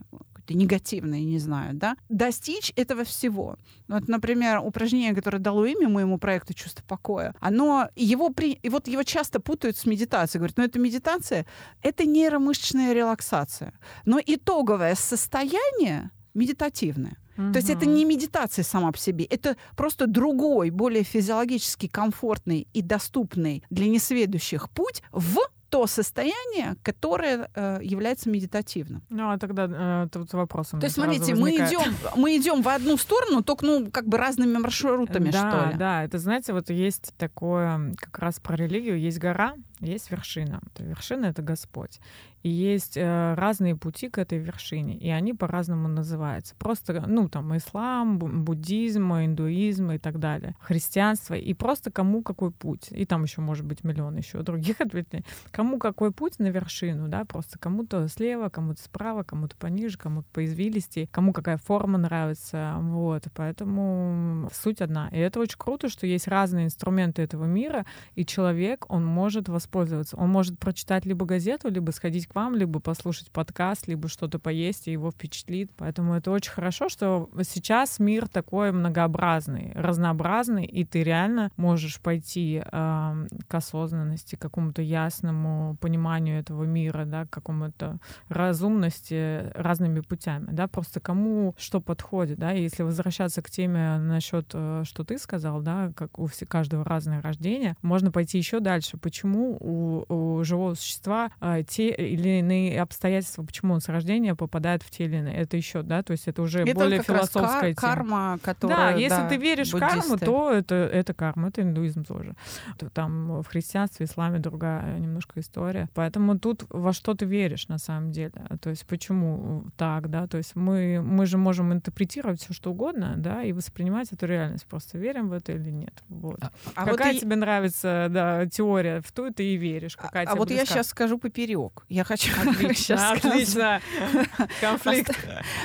[0.54, 3.56] негативное, не знаю, да, достичь этого всего.
[3.88, 8.88] Вот, например, упражнение, которое дало имя моему проекту «Чувство покоя», оно, его, при, и вот
[8.88, 10.40] его часто путают с медитацией.
[10.40, 11.46] Говорят, ну это медитация,
[11.82, 13.72] это нейромышечная релаксация.
[14.04, 17.16] Но итоговое состояние медитативное.
[17.34, 22.82] То есть это не медитация сама по себе, это просто другой, более физиологически комфортный и
[22.82, 25.38] доступный для несведущих путь в
[25.72, 29.02] то состояние, которое э, является медитативным.
[29.08, 32.98] Ну, а тогда э, тут вопрос То есть, смотрите, мы идем, мы идем в одну
[32.98, 35.78] сторону, только ну как бы разными маршрутами, да, что ли.
[35.78, 40.60] Да, это, знаете, вот есть такое, как раз про религию, есть гора, есть вершина.
[40.78, 42.00] Вершина— это Господь.
[42.42, 46.54] Есть э, разные пути к этой вершине, и они по-разному называются.
[46.56, 52.50] Просто, ну, там, ислам, бу- буддизм, индуизм и так далее, христианство, и просто кому какой
[52.50, 52.88] путь.
[52.90, 55.24] И там еще может быть миллион еще других ответвлений.
[55.52, 60.44] Кому какой путь на вершину, да, просто кому-то слева, кому-то справа, кому-то пониже, кому-то по
[60.44, 63.24] извилисти, кому какая форма нравится, вот.
[63.34, 65.08] Поэтому суть одна.
[65.12, 70.16] И это очень круто, что есть разные инструменты этого мира, и человек, он может воспользоваться.
[70.16, 74.88] Он может прочитать либо газету, либо сходить к вам, либо послушать подкаст, либо что-то поесть,
[74.88, 75.70] и его впечатлит.
[75.76, 82.62] Поэтому это очень хорошо, что сейчас мир такой многообразный, разнообразный, и ты реально можешь пойти
[82.64, 90.48] э, к осознанности, к какому-то ясному пониманию этого мира, да, к какому-то разумности разными путями,
[90.52, 95.18] да, просто кому что подходит, да, и если возвращаться к теме насчет, э, что ты
[95.18, 98.96] сказал, да, как у все, каждого разное рождение, можно пойти еще дальше.
[98.96, 104.82] Почему у, у живого существа э, те или иные обстоятельства, почему он с рождения попадает
[104.82, 107.98] в те или иные, это еще, да, то есть это уже Это более философская кар-
[107.98, 108.34] тема.
[108.34, 108.92] карма, которая...
[108.94, 110.26] Да, если ты веришь в карму, буддисты.
[110.26, 112.34] то это, это карма, это индуизм тоже.
[112.78, 115.88] То Там в христианстве, исламе другая немножко история.
[115.94, 118.32] Поэтому тут во что ты веришь на самом деле.
[118.60, 120.26] То есть почему так, да?
[120.26, 124.66] То есть мы, мы же можем интерпретировать все что угодно, да, и воспринимать эту реальность.
[124.66, 126.02] Просто верим в это или нет.
[126.08, 126.40] Вот.
[126.74, 129.96] А вот какая и- тебе нравится да, теория, в ту ты и веришь.
[129.98, 130.74] А, Какая а тебе вот я близка.
[130.74, 131.84] сейчас скажу поперек.
[131.88, 133.80] Я хочу Отлично, отлично.
[134.60, 135.18] Конфликт.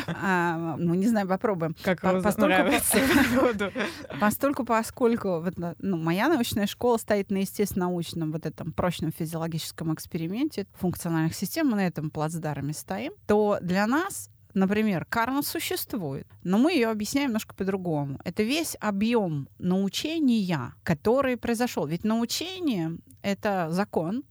[0.07, 1.75] А, ну, не знаю, попробуем.
[1.83, 2.01] Как
[4.19, 10.67] постольку- поскольку на- ну, моя научная школа стоит на естественно-научном вот этом прочном физиологическом эксперименте
[10.73, 16.71] функциональных систем, мы на этом плацдарме стоим, то для нас Например, карма существует, но мы
[16.73, 18.19] ее объясняем немножко по-другому.
[18.23, 21.85] Это весь объем научения, который произошел.
[21.85, 24.23] Ведь научение— это закон,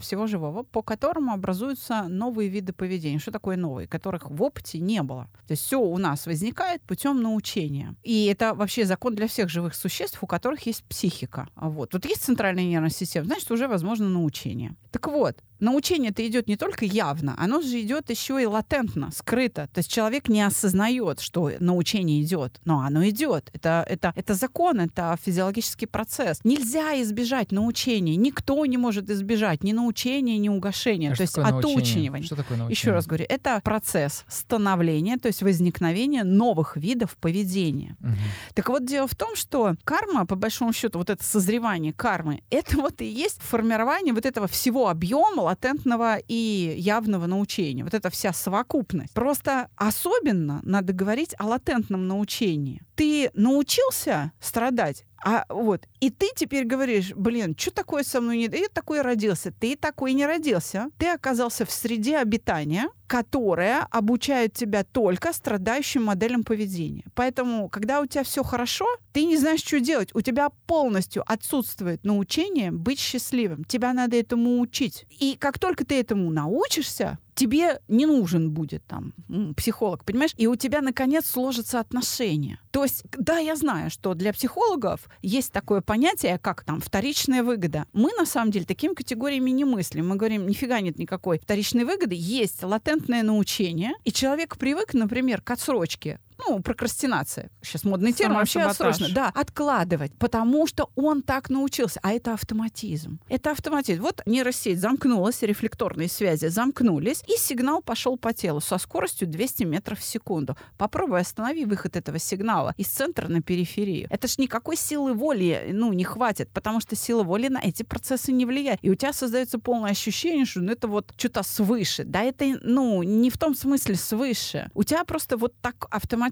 [0.00, 3.18] всего живого, по которому образуются новые виды поведения.
[3.18, 3.86] Что такое новые?
[3.86, 5.28] Которых в опыте не было.
[5.46, 7.94] То есть все у нас возникает путем научения.
[8.02, 11.48] И это вообще закон для всех живых существ, у которых есть психика.
[11.54, 11.92] А Вот.
[11.92, 14.74] Вот есть центральная нервная система, значит, уже возможно научение.
[14.90, 19.68] Так вот, научение-то идет не только явно, оно же идет еще и латентно, скрыто.
[19.72, 23.50] То есть человек не осознает, что научение идет, но оно идет.
[23.52, 26.40] Это, это, это закон, это физиологический процесс.
[26.44, 28.16] Нельзя избежать научения.
[28.16, 31.12] Никто не может избежать ни научения, ни угошения.
[31.12, 32.24] А то есть отучивания.
[32.24, 32.78] Что такое научение?
[32.78, 37.96] Еще раз говорю, это процесс становления, то есть возникновения новых видов поведения.
[38.00, 38.16] Мгм.
[38.54, 42.76] Так вот, дело в том, что карма, по большому счету, вот это созревание кармы, это
[42.76, 47.84] вот и есть формирование вот этого всего объема латентного и явного научения.
[47.84, 49.12] Вот это вся совокупность.
[49.14, 52.82] Просто особенно надо говорить о латентном научении.
[52.94, 58.44] Ты научился страдать, а вот, и ты теперь говоришь, блин, что такое со мной не...
[58.44, 59.52] Я такой родился.
[59.52, 60.90] Ты такой не родился.
[60.98, 67.04] Ты оказался в среде обитания, которая обучает тебя только страдающим моделям поведения.
[67.14, 70.10] Поэтому, когда у тебя все хорошо, ты не знаешь, что делать.
[70.14, 73.64] У тебя полностью отсутствует научение быть счастливым.
[73.64, 75.06] Тебя надо этому учить.
[75.18, 79.14] И как только ты этому научишься, тебе не нужен будет там
[79.56, 80.32] психолог, понимаешь?
[80.36, 82.58] И у тебя, наконец, сложатся отношения.
[82.72, 87.86] То есть, да, я знаю, что для психологов есть такое понятие, как там вторичная выгода.
[87.92, 90.08] Мы, на самом деле, такими категориями не мыслим.
[90.08, 92.16] Мы говорим, нифига нет никакой вторичной выгоды.
[92.18, 92.64] Есть
[92.98, 97.50] латентное научение, и человек привык, например, к отсрочке ну, прокрастинация.
[97.62, 99.08] Сейчас модный термин, вообще отсрочно.
[99.12, 101.98] Да, откладывать, потому что он так научился.
[102.02, 103.18] А это автоматизм.
[103.28, 104.02] Это автоматизм.
[104.02, 109.98] Вот нейросеть замкнулась, рефлекторные связи замкнулись, и сигнал пошел по телу со скоростью 200 метров
[109.98, 110.56] в секунду.
[110.76, 114.06] Попробуй останови выход этого сигнала из центра на периферию.
[114.10, 118.32] Это ж никакой силы воли, ну, не хватит, потому что сила воли на эти процессы
[118.32, 118.78] не влияет.
[118.82, 122.04] И у тебя создается полное ощущение, что ну, это вот что-то свыше.
[122.04, 124.70] Да, это, ну, не в том смысле свыше.
[124.74, 126.27] У тебя просто вот так автоматизм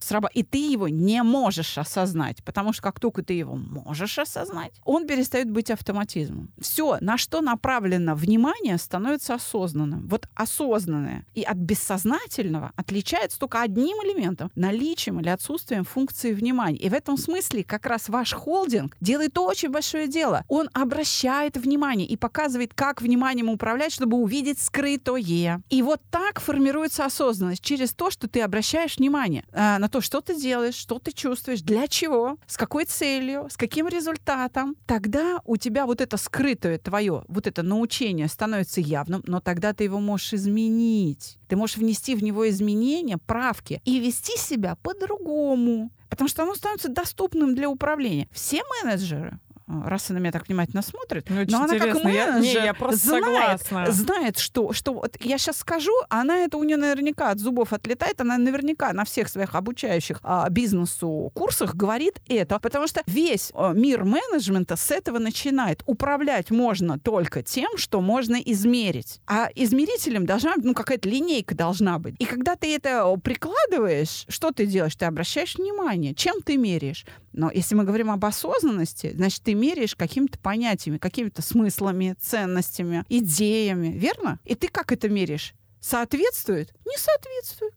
[0.00, 4.72] сраба- И ты его не можешь осознать, потому что как только ты его можешь осознать,
[4.84, 6.50] он перестает быть автоматизмом.
[6.60, 10.08] Все, на что направлено внимание, становится осознанным.
[10.08, 16.78] Вот осознанное и от бессознательного отличается только одним элементом— наличием или отсутствием функции внимания.
[16.78, 20.44] И в этом смысле как раз ваш холдинг делает очень большое дело.
[20.48, 25.62] Он обращает внимание и показывает, как вниманием управлять, чтобы увидеть скрытое.
[25.70, 30.20] И вот так формируется осознанность через то, что ты обращаешь внимание а, на то, что
[30.20, 34.76] ты делаешь, что ты чувствуешь, для чего, с какой целью, с каким результатом.
[34.86, 39.84] Тогда у тебя вот это скрытое твое, вот это научение становится явным, но тогда ты
[39.84, 41.38] его можешь изменить.
[41.48, 45.90] Ты можешь внести в него изменения, правки и вести себя по-другому.
[46.08, 48.28] Потому что оно становится доступным для управления.
[48.32, 49.38] Все менеджеры,
[49.86, 52.08] раз она на меня так внимательно смотрит, Ну, но она как интересно.
[52.08, 53.92] Я- не, я просто знает, согласна.
[53.92, 58.20] знает, что, что вот я сейчас скажу, она это у нее наверняка от зубов отлетает,
[58.20, 63.72] она наверняка на всех своих обучающих а, бизнесу курсах говорит это, потому что весь а,
[63.72, 65.82] мир менеджмента с этого начинает.
[65.86, 69.20] Управлять можно только тем, что можно измерить.
[69.26, 72.14] А измерителем должна быть, ну, какая-то линейка должна быть.
[72.18, 74.96] И когда ты это прикладываешь, что ты делаешь?
[74.96, 77.04] Ты обращаешь внимание, чем ты меряешь.
[77.32, 83.88] Но если мы говорим об осознанности, значит, ты меряешь какими-то понятиями, какими-то смыслами, ценностями, идеями,
[83.88, 84.40] верно?
[84.44, 85.54] И ты как это меряешь?
[85.80, 86.74] Соответствует?
[86.86, 87.74] Не соответствует.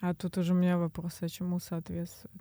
[0.00, 2.34] А тут уже у меня вопрос, а чему соответствует?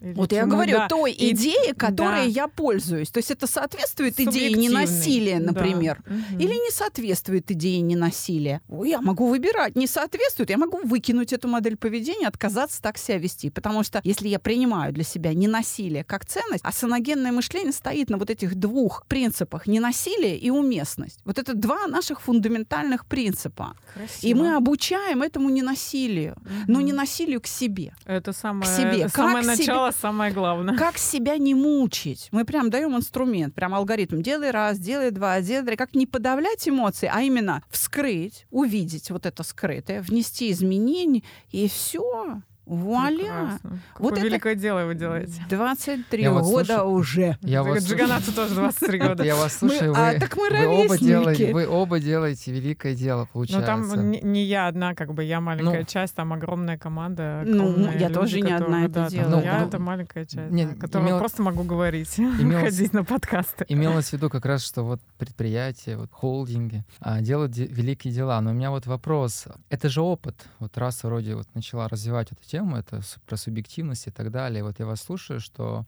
[0.00, 0.88] Или Вот я говорю, да.
[0.88, 2.30] той И- идее, которой да.
[2.42, 3.10] я пользуюсь.
[3.10, 5.52] То есть это соответствует идее ненасилия, Да.
[5.52, 6.02] например.
[6.06, 6.38] Мгм.
[6.38, 8.60] Или не соответствует идее ненасилия.
[8.68, 9.76] Ой, я могу выбирать.
[9.76, 13.50] Не соответствует, я могу выкинуть эту модель поведения, отказаться так себя вести.
[13.50, 18.16] Потому что если я принимаю для себя ненасилие как ценность, а саногенное мышление стоит на
[18.18, 21.18] вот этих двух принципах ненасилие и уместность.
[21.24, 23.74] Вот это два наших фундаментальных принципа.
[24.22, 26.36] И мы обучаем этому ненасилию.
[26.66, 26.86] Но Мгм.
[26.86, 27.92] не насилию к себе.
[28.06, 29.08] Это самое, себе.
[29.08, 30.76] самое Как себе- самое главное.
[30.76, 32.28] Как себя не мучить?
[32.32, 34.22] Мы прям даем инструмент, прям алгоритм.
[34.22, 35.76] Делай раз, делай два, делай три.
[35.76, 42.42] Как не подавлять эмоции, а именно вскрыть, увидеть вот это скрытое, внести изменения, и все.
[42.74, 43.16] Вуаля!
[43.18, 43.70] Прекрасно.
[43.70, 45.42] Вот Какое это- великое дело вы делаете.
[45.48, 47.38] 23 Я вот года слушаю- уже.
[47.42, 49.24] Я вас слушаю- Джиганату тоже 23 года.
[49.24, 52.94] Я вас Мы- слушаю, а, вы, так мы вы оба делаете, вы оба делаете великое
[52.94, 53.66] дело, Но получается.
[53.66, 55.84] там не, не я одна, как бы я маленькая Ну.
[55.86, 57.42] часть, там огромная команда.
[57.44, 59.44] Ну, огромные я люди, тоже не одна это да, делаю.
[59.44, 63.04] Я Ну, это маленькая часть, не, да, которая имела- просто могу говорить, имелось- ходить на
[63.04, 63.64] подкасты.
[63.68, 68.40] Имелось в виду как раз, что вот предприятия, вот холдинги а, делают де- великие дела.
[68.40, 69.46] Но у меня вот вопрос.
[69.70, 70.36] Это же опыт.
[70.58, 74.62] Вот раз вроде вот начала развивать эту тему, это с- про субъективность и так далее.
[74.62, 75.84] Вот я вас слушаю, что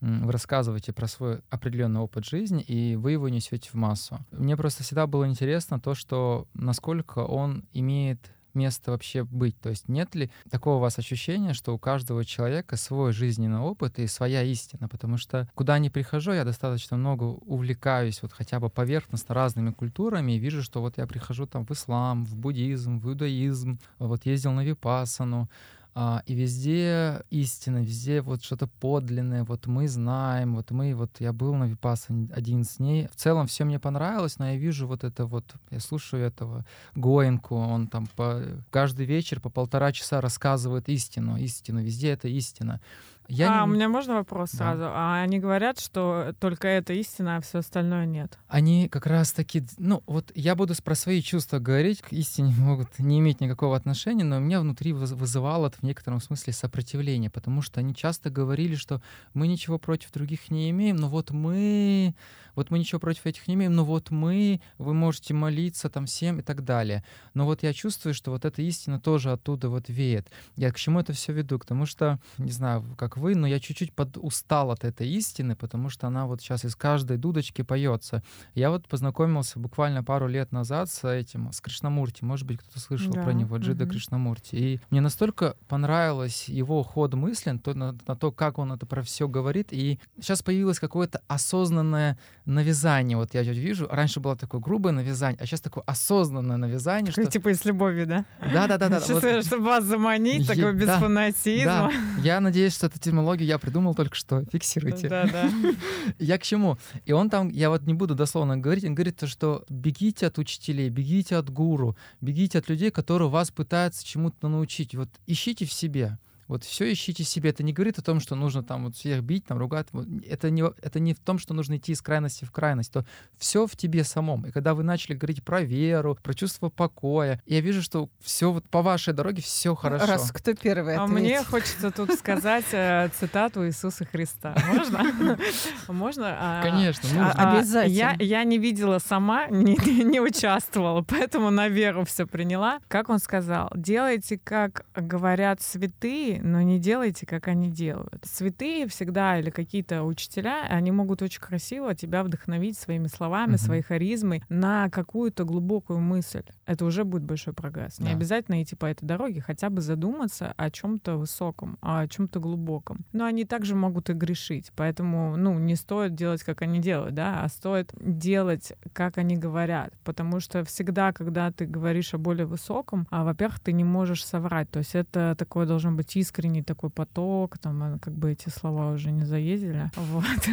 [0.00, 4.18] вы рассказываете про свой определенный опыт жизни, и вы его несете в массу.
[4.32, 8.18] Мне просто всегда было интересно то, что насколько он имеет
[8.54, 9.58] место вообще быть?
[9.60, 13.98] То есть нет ли такого у вас ощущения, что у каждого человека свой жизненный опыт
[13.98, 14.88] и своя истина?
[14.88, 20.32] Потому что куда ни прихожу, я достаточно много увлекаюсь вот хотя бы поверхностно разными культурами
[20.32, 24.52] и вижу, что вот я прихожу там в ислам, в буддизм, в иудаизм, вот ездил
[24.52, 25.48] на випасану,
[25.94, 31.34] а, и везде истина, везде вот что-то подлинное, вот мы знаем, вот мы, вот я
[31.34, 33.08] был на Випасане 11 дней.
[33.08, 37.56] В целом все мне понравилось, но я вижу вот это вот, я слушаю этого Гоинку,
[37.56, 42.80] он там по, каждый вечер по полтора часа рассказывает истину, истину, везде это истина.
[43.28, 43.72] Я а, не...
[43.72, 44.58] у меня можно вопрос да.
[44.58, 44.84] сразу?
[44.86, 48.38] А они говорят, что только это истина, а все остальное нет?
[48.48, 49.64] Они как раз таки...
[49.78, 54.24] Ну, вот я буду про свои чувства говорить, к истине могут не иметь никакого отношения,
[54.24, 58.74] но у меня внутри вызывало это в некотором смысле сопротивление, потому что они часто говорили,
[58.74, 59.00] что
[59.34, 62.14] мы ничего против других не имеем, но вот мы
[62.54, 66.40] вот мы ничего против этих не имеем, но вот мы, вы можете молиться там всем
[66.40, 67.04] и так далее.
[67.34, 70.30] Но вот я чувствую, что вот эта истина тоже оттуда вот веет.
[70.56, 71.58] Я к чему это все веду?
[71.58, 75.88] К тому что, не знаю, как вы, но я чуть-чуть устал от этой истины, потому
[75.88, 78.22] что она вот сейчас из каждой дудочки поется.
[78.54, 82.24] Я вот познакомился буквально пару лет назад с этим, с Кришнамурти.
[82.24, 83.22] Может быть, кто-то слышал да.
[83.22, 83.92] про него, Джида угу.
[83.92, 84.54] Кришнамурти.
[84.56, 89.02] И мне настолько понравилось его ход мыслен, то, на, на то, как он это про
[89.02, 89.68] все говорит.
[89.72, 93.16] И сейчас появилось какое-то осознанное навязание.
[93.16, 97.12] Вот я вижу, раньше было такое грубое навязание, а сейчас такое осознанное навязание.
[97.12, 97.24] Что...
[97.26, 98.24] Типа из любови, да?
[98.40, 99.00] Да, да, да, да.
[99.00, 99.46] Сейчас, вот...
[99.46, 100.54] чтобы вас заманить, я...
[100.54, 101.64] такой без да, фанатизма.
[101.64, 101.92] Да.
[102.22, 104.44] Я надеюсь, что эту терминологию я придумал только что.
[104.52, 105.08] Фиксируйте.
[105.08, 105.50] Да, да.
[106.18, 106.78] Я к чему?
[107.04, 110.88] И он там, я вот не буду дословно говорить, он говорит, что бегите от учителей,
[110.88, 114.94] бегите от гуру, бегите от людей, которые вас пытаются чему-то научить.
[114.94, 116.18] Вот ищите в себе.
[116.52, 117.48] Вот все ищите себе.
[117.48, 119.86] Это не говорит о том, что нужно там вот всех бить, там ругать.
[120.28, 122.92] Это не, это не в том, что нужно идти из крайности в крайность.
[122.92, 123.06] То
[123.38, 124.44] все в тебе самом.
[124.46, 128.68] И когда вы начали говорить про веру, про чувство покоя, я вижу, что все вот
[128.68, 130.04] по вашей дороге все хорошо.
[130.04, 134.54] Раз кто первый А мне хочется тут сказать э, цитату Иисуса Христа.
[134.68, 135.38] Можно?
[135.88, 136.36] Можно?
[136.38, 137.32] А, Конечно.
[137.34, 138.16] А, обязательно.
[138.20, 142.80] Я не видела сама, не участвовала, поэтому на веру все приняла.
[142.88, 143.70] Как он сказал?
[143.74, 148.24] Делайте, как говорят святые, но не делайте, как они делают.
[148.24, 153.64] Святые всегда или какие-то учителя, они могут очень красиво тебя вдохновить своими словами, uh-huh.
[153.64, 156.42] своей харизмой на какую-то глубокую мысль.
[156.66, 157.96] Это уже будет большой прогресс.
[157.98, 158.06] Да.
[158.06, 163.06] Не обязательно идти по этой дороге, хотя бы задуматься о чем-то высоком, о чем-то глубоком.
[163.12, 167.44] Но они также могут и грешить, поэтому, ну, не стоит делать, как они делают, да,
[167.44, 173.06] а стоит делать, как они говорят, потому что всегда, когда ты говоришь о более высоком,
[173.10, 177.58] а, во-первых, ты не можешь соврать, то есть это такое должен быть искренний такой поток,
[177.58, 179.90] там э, как бы эти слова уже не заездили.
[179.96, 180.48] Вот.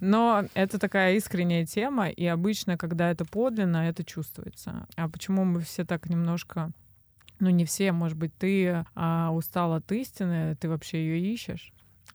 [0.00, 4.86] Но это такая искренняя тема, и обычно, когда это подлинно, это чувствуется.
[4.96, 6.72] А почему мы все так немножко
[7.40, 11.72] ну, не все, может быть, ты а, устал от истины, ты вообще ее ищешь.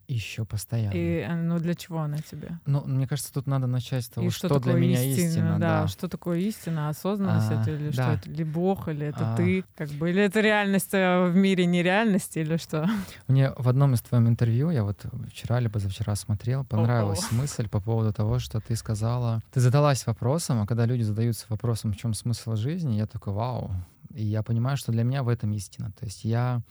[0.07, 0.93] Еще постоянно.
[0.93, 2.59] И э, ну для чего она тебе?
[2.65, 5.27] Ну, мне кажется, тут надо начать с того, и что, что для меня истина.
[5.27, 7.91] истина да, да, что такое истина, осознанность а, это или да.
[7.91, 9.35] что это, или Бог, или это а.
[9.35, 12.87] ты, как бы, или это реальность э, в мире нереальности, или что?
[13.27, 17.35] Мне в одном из твоих интервью, я вот вчера либо завчера смотрел, понравилась О-о.
[17.41, 21.93] мысль по поводу того, что ты сказала, ты задалась вопросом, а когда люди задаются вопросом,
[21.93, 23.71] в чем смысл жизни, я такой, вау,
[24.13, 25.91] и я понимаю, что для меня в этом истина.
[25.99, 26.61] То есть я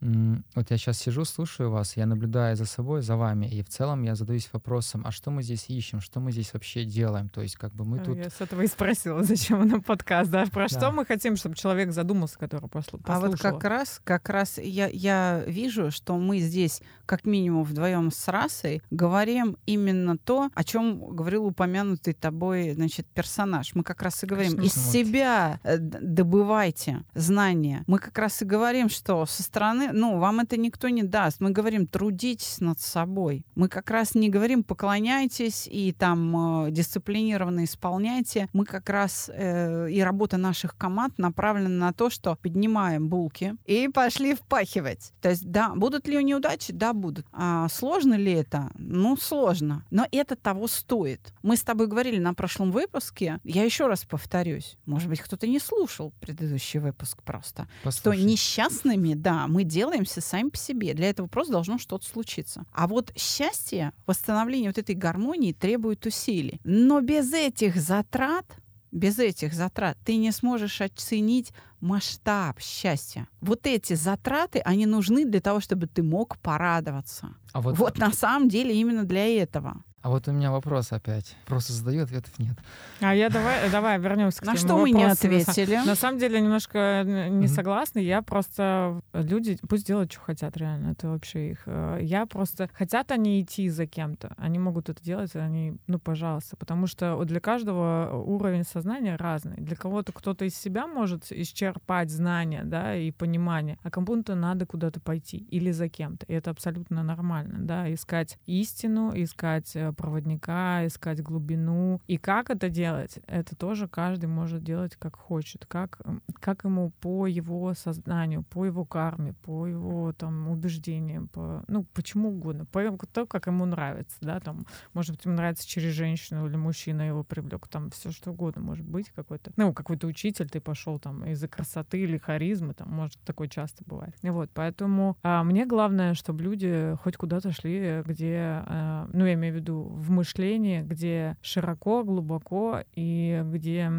[0.00, 4.02] вот я сейчас сижу, слушаю вас, я наблюдаю за собой, за вами, и в целом
[4.02, 7.28] я задаюсь вопросом, а что мы здесь ищем, что мы здесь вообще делаем?
[7.28, 8.16] То есть как бы мы тут...
[8.16, 10.46] Я с этого и спросила, зачем нам подкаст, да?
[10.46, 10.78] Про да.
[10.78, 13.00] что мы хотим, чтобы человек задумался, который послушал?
[13.06, 18.10] А вот как раз, как раз я, я вижу, что мы здесь как минимум вдвоем
[18.10, 23.74] с расой говорим именно то, о чем говорил упомянутый тобой, значит, персонаж.
[23.74, 24.92] Мы как раз и говорим, Конечно, из вот.
[24.92, 27.82] себя э, добывайте знания.
[27.86, 31.40] Мы как раз и говорим, что со стороны ну, вам это никто не даст.
[31.40, 33.44] Мы говорим, трудитесь над собой.
[33.54, 38.48] Мы как раз не говорим, поклоняйтесь и там э, дисциплинированно исполняйте.
[38.52, 43.88] Мы как раз э, и работа наших команд направлена на то, что поднимаем булки и
[43.88, 45.12] пошли впахивать.
[45.20, 46.72] То есть, да, будут ли неудачи?
[46.72, 47.26] Да, будут.
[47.32, 48.70] А сложно ли это?
[48.74, 49.84] Ну, сложно.
[49.90, 51.32] Но это того стоит.
[51.42, 55.58] Мы с тобой говорили на прошлом выпуске, я еще раз повторюсь, может быть, кто-то не
[55.58, 58.18] слушал предыдущий выпуск просто, Послушай.
[58.18, 60.92] что несчастными, да, мы делаем делаемся сами по себе.
[60.92, 62.64] Для этого просто должно что-то случиться.
[62.72, 66.60] А вот счастье, восстановление вот этой гармонии требует усилий.
[66.64, 68.44] Но без этих затрат
[68.90, 73.28] без этих затрат ты не сможешь оценить масштаб счастья.
[73.42, 77.36] Вот эти затраты, они нужны для того, чтобы ты мог порадоваться.
[77.52, 77.76] А вот...
[77.76, 79.84] вот на самом деле именно для этого.
[80.00, 81.36] А вот у меня вопрос опять.
[81.46, 82.56] Просто задаю, ответов нет.
[83.00, 85.04] А я давай, давай вернемся к На что мы не.
[85.04, 85.74] На ответили?
[85.84, 87.98] На самом деле немножко н- не согласна.
[87.98, 90.92] Я просто люди пусть делают, что хотят, реально.
[90.92, 91.62] Это вообще их.
[91.66, 96.56] э, Я просто хотят они идти за кем-то, они могут это делать, они, ну, пожалуйста,
[96.56, 99.56] потому что для каждого уровень сознания разный.
[99.56, 105.00] Для кого-то кто-то из себя может исчерпать знания, да, и понимание, а кому-то надо куда-то
[105.00, 106.24] пойти или за кем-то.
[106.26, 112.00] И это абсолютно нормально, да, искать истину, искать э, проводника, искать глубину.
[112.06, 113.18] И как это делать?
[113.26, 118.64] Это тоже каждый может делать как хочет, как, м, как ему по его сознанию, по
[118.64, 124.16] его карме, по его там убеждениям, по, ну, почему угодно, по то, как ему нравится,
[124.20, 128.30] да, там, может быть, ему нравится через женщину или мужчина его привлек, там все что
[128.30, 132.90] угодно может быть какой-то, ну, какой-то учитель, ты пошел там из-за красоты или харизмы, там,
[132.90, 134.14] может, такое часто бывает.
[134.22, 139.54] Вот, поэтому а, мне главное, чтобы люди хоть куда-то шли, где, а, ну, я имею
[139.54, 143.90] в виду в мышлении, где широко, глубоко и где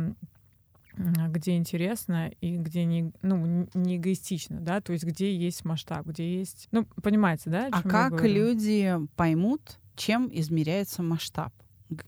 [1.00, 6.40] где интересно и где не, ну, не эгоистично, да, то есть где есть масштаб, где
[6.40, 7.70] есть, ну, понимаете, да?
[7.72, 11.54] А как люди поймут, чем измеряется масштаб?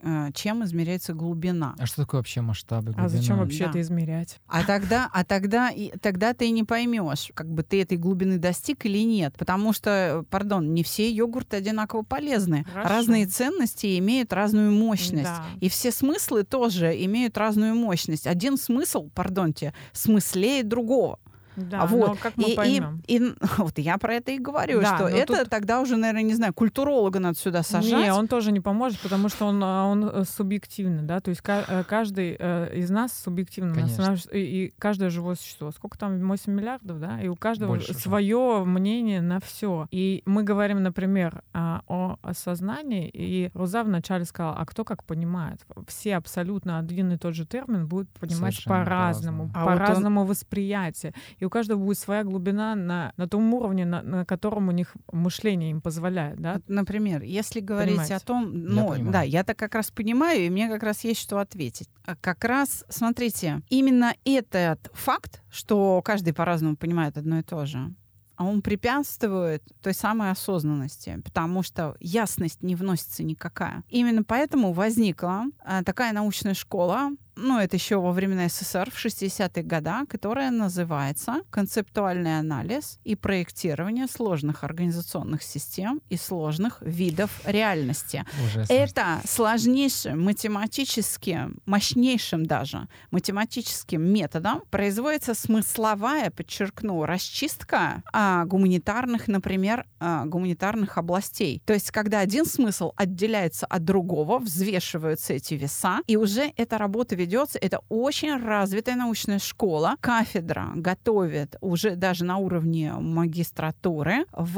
[0.02, 1.76] Э, Чем измеряется глубина?
[1.80, 2.94] А что такое вообще масштабы?
[2.98, 3.44] А зачем глубина?
[3.44, 3.70] вообще Да.
[3.72, 4.40] это измерять?
[4.48, 8.86] А тогда, а тогда, и, тогда ты не поймешь, как бы ты этой глубины достиг
[8.86, 9.36] или нет.
[9.38, 12.64] Потому что, э, пардон, не все йогурты одинаково полезны.
[12.72, 12.90] Хорошо.
[12.90, 15.24] Разные ценности имеют разную мощность.
[15.24, 15.46] Да.
[15.60, 18.28] И все смыслы тоже имеют разную мощность.
[18.28, 21.20] Один смысл, пардонте, смыслее другого.
[21.56, 22.08] Да, А вот.
[22.10, 23.04] но как мы и, и- поймем?
[23.08, 26.34] и, вот я про это и говорю, Да, что это тут- тогда уже, наверное, не
[26.34, 27.92] знаю, культуролога надо сюда сажать.
[28.06, 31.42] Не, он тоже не поможет, потому что он, а, он э, субъективный, да, то есть
[31.46, 34.16] э, каждый э, из нас субъективно, Конечно.
[34.34, 38.00] и, каждое живое существо, сколько там, 8 миллиардов, да, и у каждого Больше уже.
[38.00, 39.88] свое мнение на все.
[39.92, 45.60] И мы говорим, например, а, о осознании, и Руза вначале сказала, а кто как понимает?
[45.88, 49.52] Все абсолютно один и тот же термин будут понимать по-разному, по-разному.
[49.54, 51.14] А вот он- восприятие.
[51.42, 54.96] И у каждого будет своя глубина на, на том уровне, на, на котором у них
[55.12, 58.16] мышление им позволяет, да, Например, если говорить Понимаете?
[58.16, 59.12] о том, ну понимаю.
[59.12, 61.90] да, я так как раз понимаю, и мне как раз есть что ответить.
[62.06, 67.92] А Как раз, смотрите, именно этот факт, что каждый по-разному понимает одно и то же,
[68.36, 73.84] а он препятствует той самой осознанности, потому что ясность не вносится никакая.
[73.90, 79.64] Именно поэтому возникла а, такая научная школа, ну, это еще во времена СССР, в 60-е
[79.64, 88.26] годы, которая называется «Концептуальный анализ и проектирование сложных организационных систем и сложных видов реальности».
[88.46, 88.74] Ужасно.
[88.74, 100.26] Это сложнейшим математическим, мощнейшим даже математическим методом производится смысловая, подчеркну, расчистка а, гуманитарных, например, а,
[100.26, 101.62] гуманитарных областей.
[101.66, 107.16] То есть, когда один смысл отделяется от другого, взвешиваются эти веса, и уже эта работа
[107.22, 107.58] ведется.
[107.60, 109.96] Это очень развитая научная школа.
[110.02, 114.56] Кафедра готовит уже даже на уровне магистратуры в,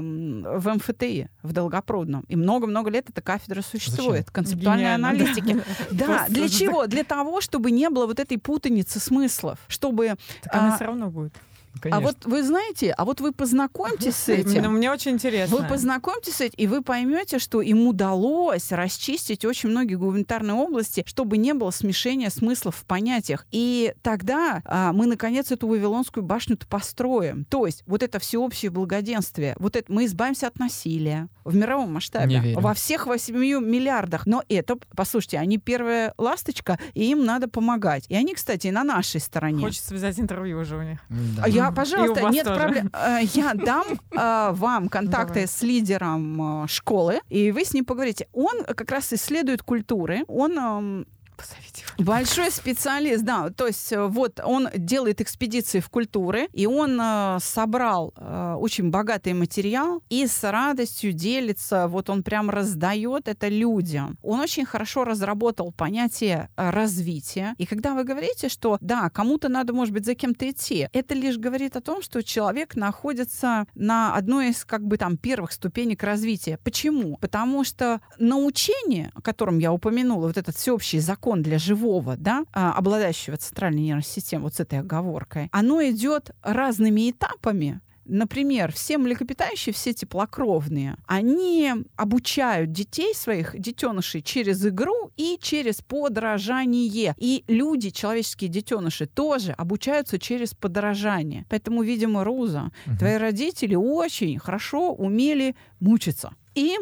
[0.00, 2.24] в МФТИ, в Долгопрудном.
[2.28, 4.26] И много-много лет эта кафедра существует.
[4.26, 4.32] Зачем?
[4.32, 5.62] Концептуальной Гениально, аналитики.
[5.90, 6.86] Да, для чего?
[6.86, 9.58] Для того, чтобы не было вот этой путаницы смыслов.
[9.68, 10.14] Чтобы...
[10.42, 11.34] Так она А, все равно будет.
[11.74, 12.06] А Конечно.
[12.06, 14.62] вот вы знаете, а вот вы познакомьтесь с этим.
[14.62, 15.56] Ну, Мне очень интересно.
[15.56, 21.04] Вы познакомьтесь с этим, и вы поймете, что им удалось расчистить очень многие гуманитарные области,
[21.06, 23.46] чтобы не было смешения смыслов в понятиях.
[23.50, 27.44] И тогда а, мы, наконец, эту Вавилонскую башню-то построим.
[27.44, 32.54] То есть вот это всеобщее благоденствие, вот это мы избавимся от насилия в мировом масштабе.
[32.56, 34.26] Во всех 8 миллиардах.
[34.26, 38.04] Но это, послушайте, они первая ласточка, и им надо помогать.
[38.08, 39.62] И они, кстати, на нашей стороне.
[39.62, 40.98] Хочется взять интервью уже у них.
[41.08, 41.44] Да.
[41.58, 42.90] Я, пожалуйста, нет проблем.
[42.92, 45.48] Э, Я дам э, вам контакты Давай.
[45.48, 48.28] с лидером э, школы, и вы с ним поговорите.
[48.32, 51.06] Он как раз исследует культуры, он эм,
[51.38, 52.04] Позовите его.
[52.04, 53.50] Большой специалист, да.
[53.50, 58.90] То есть э, вот он делает экспедиции в культуры, и он э, собрал э, очень
[58.90, 64.18] богатый материал и с радостью делится, вот он прям раздает это людям.
[64.22, 67.54] Он очень хорошо разработал понятие э, развития.
[67.56, 71.38] И когда вы говорите, что да, кому-то надо, может быть, за кем-то идти, это лишь
[71.38, 76.58] говорит о том, что человек находится на одной из как бы там первых ступенек развития.
[76.64, 77.16] Почему?
[77.18, 82.72] Потому что научение, о котором я упомянула, вот этот всеобщий закон для живого, да, а,
[82.72, 89.74] обладающего центральной нервной системой, вот с этой оговоркой, оно идет разными этапами, Например, все млекопитающие,
[89.74, 97.14] все теплокровные, они обучают детей своих, детенышей, через игру и через подражание.
[97.18, 101.44] И люди, человеческие детеныши, тоже обучаются через подражание.
[101.50, 102.96] Поэтому, видимо, Руза, Мгм.
[102.96, 106.32] твои родители очень хорошо умели мучиться.
[106.54, 106.76] И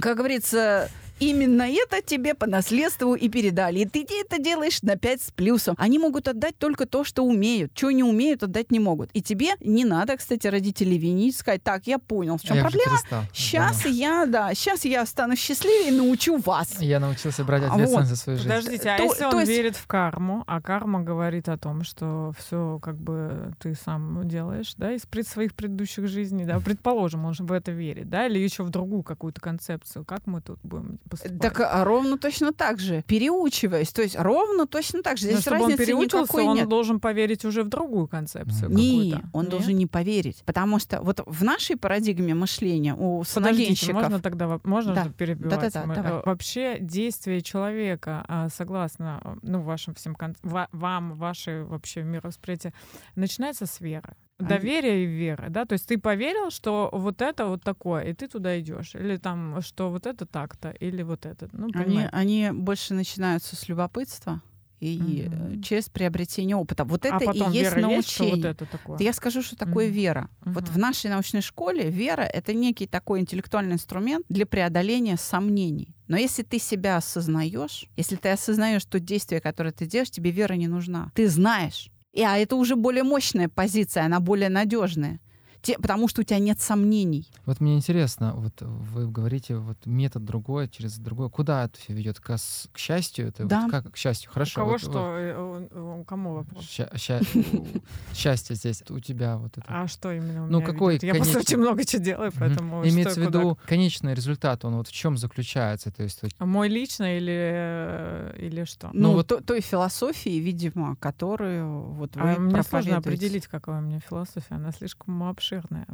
[0.00, 0.90] как говорится,
[1.20, 3.80] именно это тебе по наследству и передали.
[3.80, 5.74] И ты это делаешь на 5 с плюсом.
[5.78, 7.72] Они могут отдать только то, что умеют.
[7.74, 9.10] Что не умеют, отдать не могут.
[9.12, 12.98] И тебе не надо, кстати, родителей винить, сказать, так, я понял, в чем Я проблема.
[13.32, 16.80] Сейчас я, да, сейчас я стану счастливее и научу вас.
[16.80, 18.48] Я научился брать ответственность вот, за свою жизнь.
[18.48, 21.84] Подождите, а То- если он то есть- верит в карму, а карма говорит о том,
[21.84, 27.24] что все как бы ты сам делаешь, да, из пред своих предыдущих жизней, да, предположим,
[27.24, 30.58] он же в это верит, да, или еще в другую какую-то концепцию, как мы тут
[30.62, 31.40] будем поступать?
[31.40, 33.92] Так а ровно точно так же, переучиваясь.
[33.92, 35.26] То есть ровно точно так же.
[35.26, 36.68] Но Здесь чтобы он переучился, он нет.
[36.68, 39.30] должен поверить уже в другую концепцию Не, какую-то.
[39.32, 39.50] он Нет?
[39.50, 40.42] должен не поверить.
[40.46, 45.08] Потому что вот в нашей парадигме мышления у Подождите, можно тогда можно Да.
[45.16, 45.50] перебивать?
[45.50, 46.12] Да-да-да, Мы, давай.
[46.12, 52.72] э, Вообще действие человека, а, согласно э, ну, вашим всем вам, ваше вообще мировосприятие,
[53.16, 54.14] начинается с веры.
[54.48, 58.28] Доверие и вера, да, то есть ты поверил, что вот это вот такое, и ты
[58.28, 62.10] туда идешь, или там, что вот это так-то, или вот это, ну, Они, понимаете.
[62.12, 64.40] они больше начинаются с любопытства
[64.80, 66.84] и э, через приобретение опыта.
[66.84, 68.36] Вот это а потом и есть вера есть, научение.
[68.36, 68.98] вот это такое.
[68.98, 69.94] Я скажу, что такое Мгм.
[69.94, 70.30] вера.
[70.40, 70.72] Вот Мгм.
[70.72, 75.94] в нашей научной школе вера— это некий такой интеллектуальный инструмент для преодоления сомнений.
[76.08, 80.54] Но если ты себя осознаешь, если ты осознаешь то действие, которое ты делаешь, тебе вера
[80.54, 81.12] не нужна.
[81.14, 81.90] Ты знаешь.
[82.12, 85.20] И, а это уже более мощная позиция, она более надежная.
[85.62, 87.28] Те, потому что у тебя нет сомнений.
[87.44, 91.28] Вот мне интересно, вот вы говорите, вот метод другой, через другой.
[91.28, 92.18] Куда это все ведет?
[92.18, 92.36] К,
[92.72, 93.28] к счастью?
[93.28, 93.62] Это Да.
[93.62, 94.30] вот как к счастью?
[94.30, 94.60] У Хорошо.
[94.60, 96.64] кого вот- что, вот э, у- у кому вопрос?
[96.64, 99.66] ща- ща- у- счастье здесь у тебя вот это.
[99.68, 101.02] А что именно у Ну, меня какой ведёт?
[101.04, 104.88] Я просто конечный- очень много чего делаю, поэтому Имеется в виду конечный результат, он вот
[104.88, 105.90] в чем заключается?
[105.90, 108.88] То есть А Мой личный или, э, или что?
[108.94, 113.78] Ну, Ну, вот- то- той философии, видимо, которую вот вы А мне сложно определить, какая
[113.80, 114.54] у меня философия.
[114.54, 115.49] Она слишком обширная.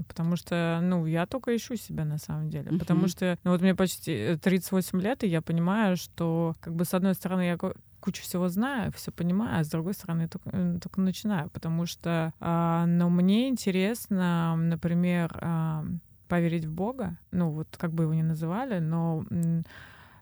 [0.09, 2.70] Потому что, ну, я только ищу себя на самом деле.
[2.70, 2.78] Мгм.
[2.78, 6.84] Потому что, ну, вот мне почти э, 38 лет, и я понимаю, что, как бы,
[6.84, 7.59] с одной стороны, я
[8.00, 11.50] кучу всего знаю, все понимаю, а с другой стороны, только, э, только начинаю.
[11.50, 15.84] Потому что, а, но мне интересно, например, а,
[16.28, 19.24] поверить в Бога, ну, вот как бы его ни называли, но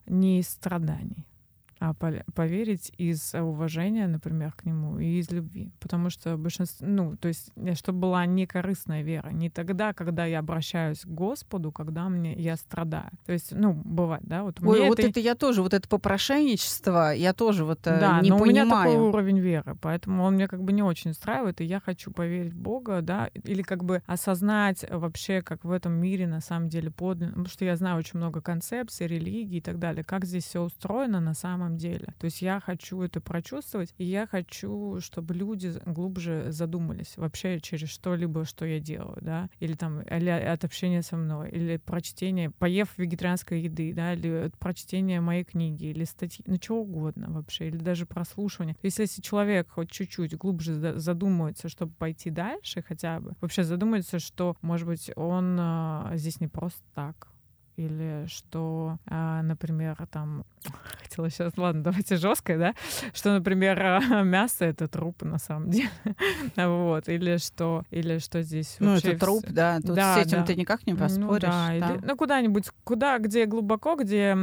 [0.07, 1.27] не из страданий
[1.93, 5.71] поверить из уважения, например, к нему и из любви.
[5.81, 10.39] Потому что большинство, ну, то есть, э, чтобы была некорыстная вера, не тогда, когда я
[10.39, 13.11] обращаюсь к Господу, когда мне я страдаю.
[13.27, 15.21] То есть, ну, бывает, да, вот Ой, мне вот это...
[15.21, 18.85] я тоже, вот это попрошайничество, я тоже вот э, да, не но у меня такой
[18.85, 19.09] понимаю.
[19.09, 22.59] уровень веры, поэтому он мне как бы не очень устраивает, и я хочу поверить в
[22.59, 27.33] Бога, да, или как бы осознать вообще, как в этом мире на самом деле подлинно,
[27.33, 31.21] потому что я знаю очень много концепций, религий и так далее, как здесь все устроено
[31.21, 32.15] на самом деле.
[32.19, 37.89] То есть я хочу это прочувствовать, и я хочу, чтобы люди глубже задумались вообще через
[37.89, 42.89] что-либо, что я делаю, да, или там или от общения со мной, или прочтение, поев
[42.97, 48.07] вегетарианской еды, да, или прочтение моей книги, или статьи, ну чего угодно вообще, или даже
[48.07, 48.75] прослушивание.
[48.75, 53.65] То есть если человек хоть чуть-чуть глубже за- задумается, чтобы пойти дальше хотя бы, вообще
[53.65, 57.29] задумается, что, может быть, он а, здесь не просто так,
[57.77, 60.45] или что, а, например, там
[61.03, 62.75] хотела сейчас, ладно, давайте жесткое, да,
[63.13, 63.79] что, например,
[64.25, 65.89] мясо это труп на самом деле,
[66.57, 70.39] вот, или что, или что здесь Ну, вообще это труп, да, тут Да, с этим
[70.39, 70.45] да.
[70.47, 71.43] ты никак не ну поспоришь.
[71.43, 71.95] да, да.
[71.95, 74.35] или- ну куда-нибудь, куда, где глубоко, где,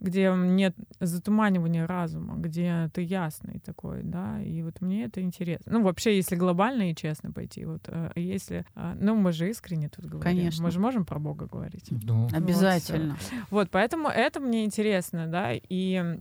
[0.00, 5.72] где нет затуманивания разума, где ты ясный такой, да, и вот мне это интересно.
[5.72, 9.88] Ну вообще, если глобально и честно пойти, вот, э, если, а, ну мы же искренне
[9.88, 10.64] тут говорим, Конечно.
[10.64, 11.88] мы же можем про Бога говорить.
[11.90, 13.16] ну, Обязательно.
[13.50, 16.18] Вот, поэтому это мне интересно, да, и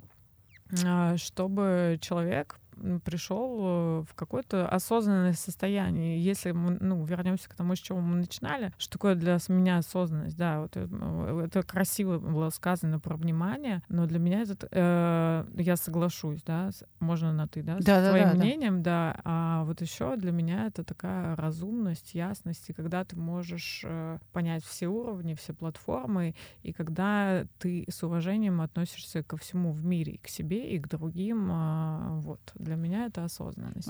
[0.85, 2.59] а, чтобы человек
[3.05, 6.23] пришел э, в какое-то осознанное состояние.
[6.23, 9.77] Если мы, ну, вернемся к тому, с чего мы начинали, что такое для с- меня
[9.77, 15.45] осознанность, да, вот это, это красиво было сказано про внимание, но для меня это, э,
[15.61, 18.39] я соглашусь, да, с- можно на ты, да, с Да, да, твоим да, да.
[18.43, 23.81] мнением, да, а вот еще для меня это такая разумность, ясность, и когда ты можешь
[23.85, 29.83] э, понять все уровни, все платформы, и когда ты с уважением относишься ко всему в
[29.85, 33.87] мире, и к себе, и к другим, а, вот, для меня это осознанность.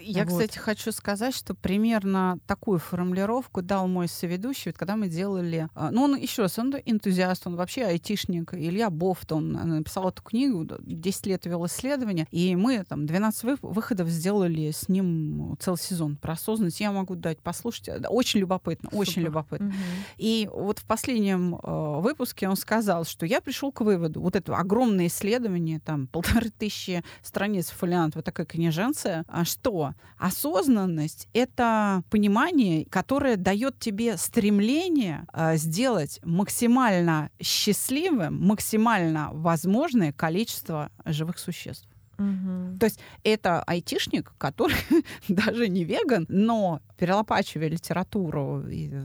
[0.00, 0.28] Я, Вот.
[0.32, 5.68] кстати, хочу сказать, что примерно такую формулировку дал мой соведущий, вот когда мы делали...
[5.74, 8.54] а, Ну, он еще раз, он энтузиаст, он вообще айтишник.
[8.54, 13.06] Илья Бофт, он э, написал эту книгу, д- 10 лет вел исследования, и мы там
[13.06, 16.80] 12 вы- выходов сделали с ним целый сезон про осознанность.
[16.80, 17.88] Я могу дать послушать.
[17.88, 19.24] Э, Очень любопытно, очень Супер.
[19.26, 19.66] любопытно.
[19.66, 19.74] Мгм.
[20.18, 24.54] И вот в последнем э, выпуске он сказал, что я пришел к выводу, вот это
[24.56, 32.02] огромное исследование, там полторы тысячи страниц фолианта вот, вот такая книженция, а что осознанность— это
[32.10, 41.88] понимание, которое дает тебе стремление а, сделать максимально счастливым, максимально возможное количество живых существ.
[42.18, 42.78] Мгм.
[42.78, 44.76] То есть это айтишник, который
[45.28, 49.04] даже не веган, но перелопачивая литературу и, э,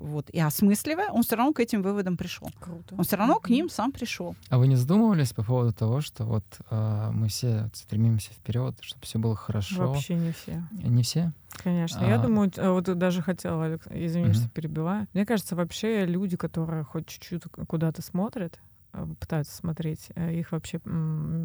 [0.00, 2.50] вот, и осмысливая, он все равно к этим выводам пришел.
[2.60, 2.94] Круто.
[2.96, 4.34] Он все равно к ним сам пришел.
[4.48, 9.02] А вы не задумывались по поводу того, что вот а, мы все стремимся вперед, чтобы
[9.04, 9.88] все было хорошо?
[9.88, 10.62] Вообще не все.
[10.72, 11.32] Не все?
[11.62, 12.04] Конечно.
[12.04, 12.22] Я А.
[12.22, 14.34] думаю, т- вот даже хотела, Алекс, извини, Мгм.
[14.34, 15.06] что перебиваю.
[15.12, 18.73] Мне кажется, вообще люди, которые хоть чуть-чуть куда-то смотрят, э,
[19.20, 20.78] пытаются смотреть, э, их вообще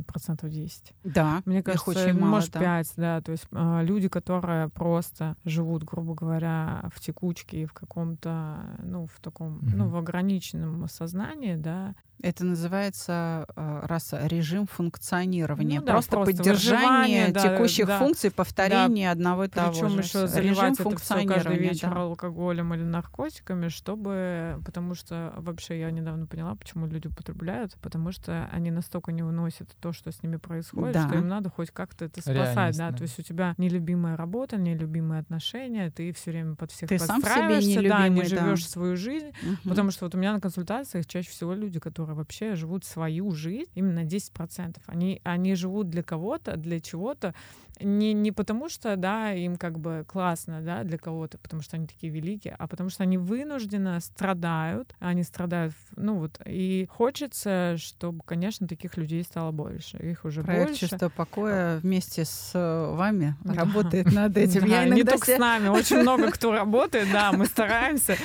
[0.06, 0.94] процентов 10.
[1.04, 2.60] Да, Мне их кажется, очень мало, может, да.
[2.60, 3.22] 5, да.
[3.22, 9.06] То есть э, люди, которые просто живут, грубо говоря, в текучке и в каком-то, ну,
[9.08, 9.90] в таком, ну, Мгм.
[9.90, 15.80] в ограниченном сознании, да, Это называется э, раса режим функционирования.
[15.80, 18.00] Ну да, просто, просто поддержание да, текущих да.
[18.00, 20.00] функций, повторение одного и того Причем же.
[20.00, 22.02] еще С- заливать режим это все каждый вечер да.
[22.02, 28.50] алкоголем или наркотиками, чтобы, потому что вообще я недавно поняла, почему люди употребляют, потому что
[28.52, 31.08] они настолько не выносят то, что с ними происходит, Да.
[31.08, 32.92] что им надо хоть как-то это спасать, Реальность, да.
[32.92, 32.98] да.
[32.98, 37.18] То есть у тебя нелюбимая работа, нелюбимые отношения, ты все время под всех Ты сам
[37.22, 38.44] себе подстраиваешься, да, не нелюбимый, да.
[38.46, 39.58] живешь свою жизнь, Мгм.
[39.70, 43.70] Потому что вот у меня на консультациях чаще всего люди, которые вообще живут свою жизнь,
[43.76, 44.78] именно 10%.
[44.88, 47.34] Они, они живут для кого-то, для чего-то,
[47.80, 51.88] не, не потому что, да, им как бы классно, да, для кого-то, потому что они
[51.88, 58.22] такие великие, а потому что они вынужденно страдают, они страдают, ну вот, и хочется, чтобы,
[58.26, 60.88] конечно, таких людей стало больше, их уже Проект больше.
[60.90, 63.54] «Чувство покоя» вместе с э, вами Да.
[63.54, 64.62] работает над этим.
[64.62, 68.16] Да, Я не только се- с нами, очень много кто работает, да, мы стараемся.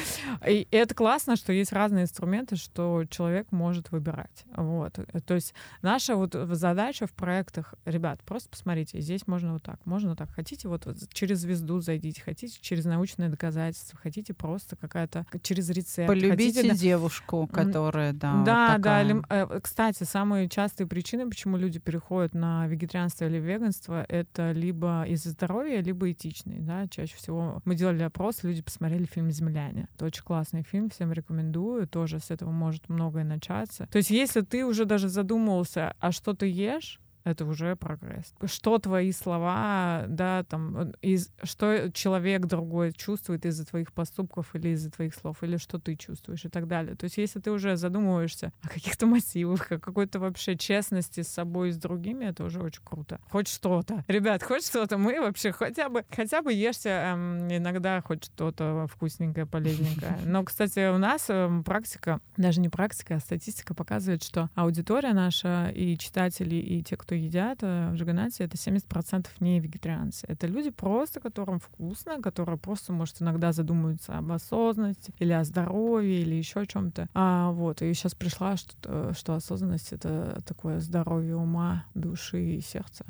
[0.46, 4.44] И это классно, что есть разные инструменты, что человек может выбирать.
[4.56, 4.98] Вот.
[5.26, 10.10] То есть наша вот задача в проектах, ребят, просто посмотрите, здесь можно вот так, можно
[10.10, 10.30] вот так.
[10.30, 16.08] Хотите вот, вот через звезду зайдите, хотите через научные доказательства, хотите просто какая-то через рецепт.
[16.08, 18.76] Полюбите хотите, да, девушку, которая, да, вот да, да.
[18.76, 19.04] такая.
[19.04, 25.04] или, э, Кстати, самые частые причины, почему люди переходят на вегетарианство или веганство, это либо
[25.08, 26.60] из-за здоровья, либо этичный.
[26.60, 26.86] Да?
[26.88, 29.88] Чаще всего мы делали опрос, люди посмотрели фильм «Земляне».
[29.94, 31.86] Это очень классный фильм, всем рекомендую.
[31.86, 33.86] Тоже с этого может многое начаться.
[33.90, 38.34] То есть если ты уже даже задумывался, а что ты ешь, это уже прогресс.
[38.44, 44.90] Что твои слова, да, там, из, что человек другой чувствует из-за твоих поступков или из-за
[44.90, 46.96] твоих слов, или что ты чувствуешь и так далее.
[46.96, 51.70] То есть если ты уже задумываешься о каких-то мотивах, о какой-то вообще честности с собой
[51.70, 53.18] и с другими, это уже очень круто.
[53.30, 54.04] Хоть что-то.
[54.06, 54.98] Ребят, хоть что-то.
[54.98, 60.18] Мы вообще хотя бы, хотя бы ешьте эм, иногда хоть что-то вкусненькое, полезненькое.
[60.26, 65.70] Но, кстати, у нас эм, практика, даже не практика, а статистика показывает, что аудитория наша
[65.74, 70.26] и читатели, и те, кто едят э, в Джаганате, это 70% не вегетарианцы.
[70.28, 76.22] Это люди просто, которым вкусно, которые просто, может, иногда задумываются об осознанности или о здоровье,
[76.22, 77.08] или еще о чем-то.
[77.14, 83.04] А, вот, и сейчас пришла, что, что осознанность— это такое здоровье ума, души и сердца.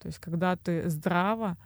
[0.00, 1.56] То есть когда ты здраво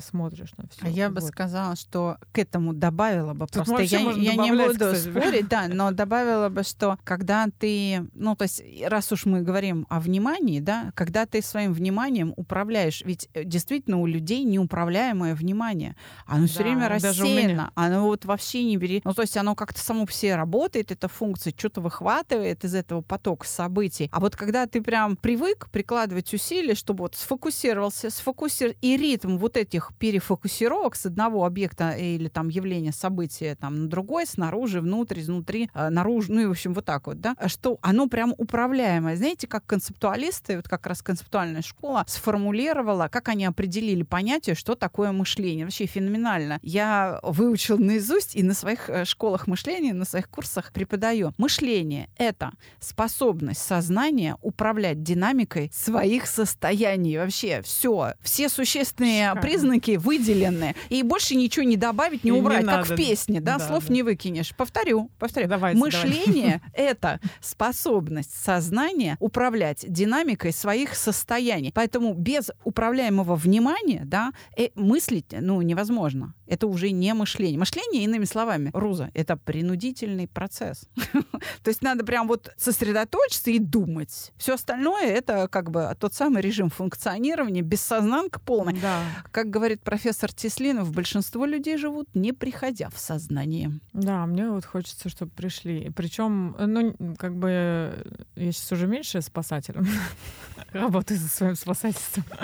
[0.00, 0.80] смотришь на все.
[0.82, 3.46] А я бы сказала, что к этому добавила бы.
[3.46, 5.10] Просто вообще я, я не буду кстати.
[5.10, 9.86] спорить, да, но добавила бы, что когда ты, ну, то есть, раз уж мы говорим
[9.88, 15.96] о внимании, да, когда ты своим вниманием управляешь, ведь э, действительно у людей неуправляемое внимание.
[16.26, 19.02] Оно все Да, время рассеяно, оно вот вообще не бери.
[19.04, 23.02] Ну, то есть оно как-то само по себе работает, эта функция, что-то выхватывает из этого
[23.02, 24.08] потока событий.
[24.12, 29.56] А вот когда ты прям привык прикладывать усилия, чтобы вот сфокусировался, сфокусировал, и ритм вот
[29.74, 35.68] этих перефокусировок с одного объекта или там явления, события там на другой, снаружи, внутрь, изнутри,
[35.74, 39.16] э, наружу, ну и в общем вот так вот, да, что оно прям управляемое.
[39.16, 45.10] Знаете, как концептуалисты, вот как раз концептуальная школа сформулировала, как они определили понятие, что такое
[45.12, 45.64] мышление.
[45.66, 46.60] Вообще феноменально.
[46.62, 51.32] Я выучил наизусть и на своих э, школах мышления, на своих курсах преподаю.
[51.36, 57.18] Мышление— это способность сознания управлять динамикой своих состояний.
[57.18, 60.74] Вообще все, все существенные признаки выделены.
[60.88, 62.64] И больше ничего не добавить, не И не убрать.
[62.64, 62.94] как надо.
[62.94, 63.94] в песне, да, Да, слов да.
[63.94, 64.54] не выкинешь.
[64.56, 65.48] Повторю, повторю.
[65.48, 71.72] Давайте, Мышление— это способность сознания управлять динамикой своих состояний.
[71.74, 76.34] Поэтому без управляемого внимания, да, э, мыслить, ну, невозможно.
[76.46, 77.58] Это уже не мышление.
[77.58, 80.88] Мышление, иными словами, Руза, это принудительный процесс.
[81.62, 84.32] То есть надо прям вот сосредоточиться и думать.
[84.36, 88.74] Все остальное это как бы тот самый режим функционирования, бессознанка полная.
[88.80, 89.02] Да.
[89.30, 93.80] Как говорит профессор Теслинов, большинство людей живут не приходя в сознание.
[93.92, 95.90] Да, мне вот хочется, чтобы пришли.
[95.96, 97.94] Причем, ну, как бы
[98.36, 99.86] я сейчас уже меньше спасателем
[100.72, 102.24] работаю за своим спасательством.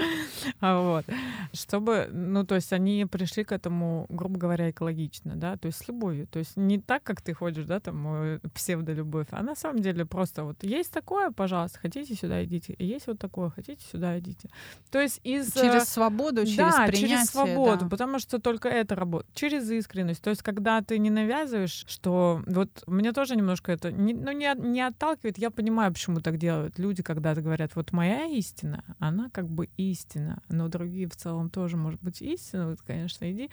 [0.61, 1.05] А вот.
[1.53, 5.88] Чтобы, ну, то есть они пришли к этому, грубо говоря, экологично, да, то есть с
[5.88, 6.26] любовью.
[6.26, 10.05] То есть не так, как ты ходишь, да, там, э, псевдолюбовь, а на самом деле
[10.05, 14.49] просто вот есть такое, пожалуйста, хотите сюда идите, есть вот такое, хотите сюда идите.
[14.91, 15.57] То есть из...
[15.57, 17.09] э, Через свободу, через да, принятие.
[17.09, 17.88] через свободу, да.
[17.88, 19.34] потому что только это работает.
[19.34, 20.22] Через искренность.
[20.22, 24.53] То есть, когда ты не навязываешь, что вот мне тоже немножко это не, ну, не,
[24.57, 25.38] не отталкивает.
[25.38, 30.43] Я понимаю, почему так делают люди, когда говорят, вот моя истина, она как бы истина,
[30.49, 32.70] но другие в целом тоже может быть истина.
[32.70, 33.51] Вот, конечно, иди.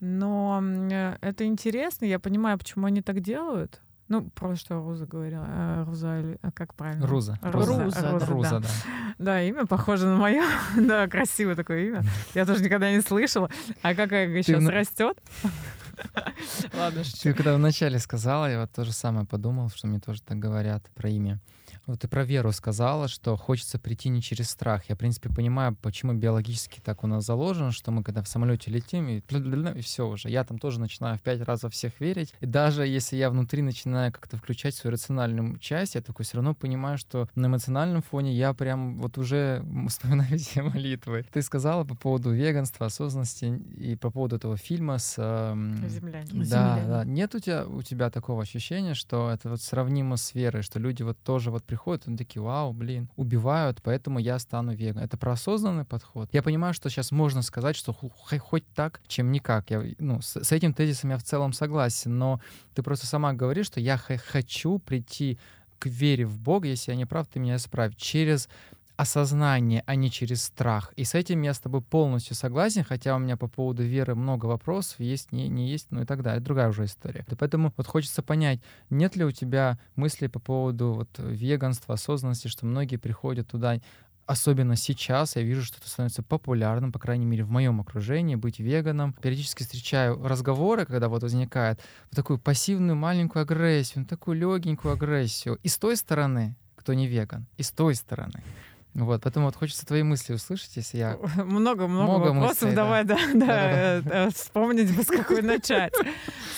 [0.00, 3.80] Но э, это интересно, я понимаю, почему они так делают.
[4.08, 5.44] Ну, просто Руза говорила.
[5.48, 7.06] э, Руза, или- а как правильно?
[7.06, 7.38] Руза.
[7.42, 8.10] Руза, Руза, да.
[8.10, 8.32] Руза, да.
[8.32, 8.68] Руза, да.
[9.18, 10.42] Да, имя похоже на мое.
[10.76, 12.02] да, красивое такое имя.
[12.34, 13.48] Я тоже никогда не слышала.
[13.82, 15.16] А как эго сейчас на- растет?
[16.74, 20.38] Ладно, Ты когда вначале сказала, я вот то же самое подумал, что мне тоже так
[20.38, 21.38] говорят про имя.
[21.90, 24.84] Вот ты про веру сказала, что хочется прийти не через страх.
[24.88, 28.70] Я, в принципе, понимаю, почему биологически так у нас заложено, что мы когда в самолете
[28.70, 29.20] летим, и,
[29.72, 30.30] и все уже.
[30.30, 32.32] Я там тоже начинаю в пять раз во всех верить.
[32.38, 36.54] И даже если я внутри начинаю как-то включать свою рациональную часть, я такой все равно
[36.54, 41.26] понимаю, что на эмоциональном фоне я прям вот уже вспоминаю все молитвы.
[41.32, 45.16] Ты сказала по поводу веганства, осознанности и по поводу этого фильма с...
[45.18, 46.44] эм, Земляне.
[46.44, 47.04] да, да.
[47.04, 51.02] Нет у тебя, у тебя такого ощущения, что это вот сравнимо с верой, что люди
[51.02, 55.04] вот тоже вот приходят, они такие, вау, блин, убивают, поэтому я стану веганом.
[55.04, 56.28] Это про осознанный подход.
[56.32, 59.70] Я понимаю, что сейчас можно сказать, что хоть так, чем никак.
[59.70, 62.40] Я, ну, с, с этим тезисом я в целом согласен, но
[62.74, 65.38] ты просто сама говоришь, что я хочу прийти
[65.78, 68.48] к вере в Бога, если я не прав, ты меня исправь, через
[69.00, 70.92] осознание, а не через страх.
[70.96, 74.44] И с этим я с тобой полностью согласен, хотя у меня по поводу веры много
[74.44, 76.40] вопросов, есть, не, не есть, ну и так далее.
[76.40, 77.24] Другая уже история.
[77.38, 82.66] Поэтому вот хочется понять, нет ли у тебя мыслей по поводу вот веганства, осознанности, что
[82.66, 83.80] многие приходят туда
[84.26, 88.60] Особенно сейчас я вижу, что это становится популярным, по крайней мере, в моем окружении, быть
[88.60, 89.12] веганом.
[89.14, 91.80] Периодически встречаю разговоры, когда вот возникает
[92.10, 95.58] вот такую пассивную маленькую агрессию, ну, такую легенькую агрессию.
[95.64, 98.44] И с той стороны, кто не веган, и с той стороны.
[98.94, 101.16] Вот, поэтому вот хочется твои мысли услышать, если я...
[101.36, 102.62] Много-много Много вопросов.
[102.62, 102.74] мыслей, да.
[102.74, 105.92] Давай, да, да, э, э, вспомнить бы, с какой начать.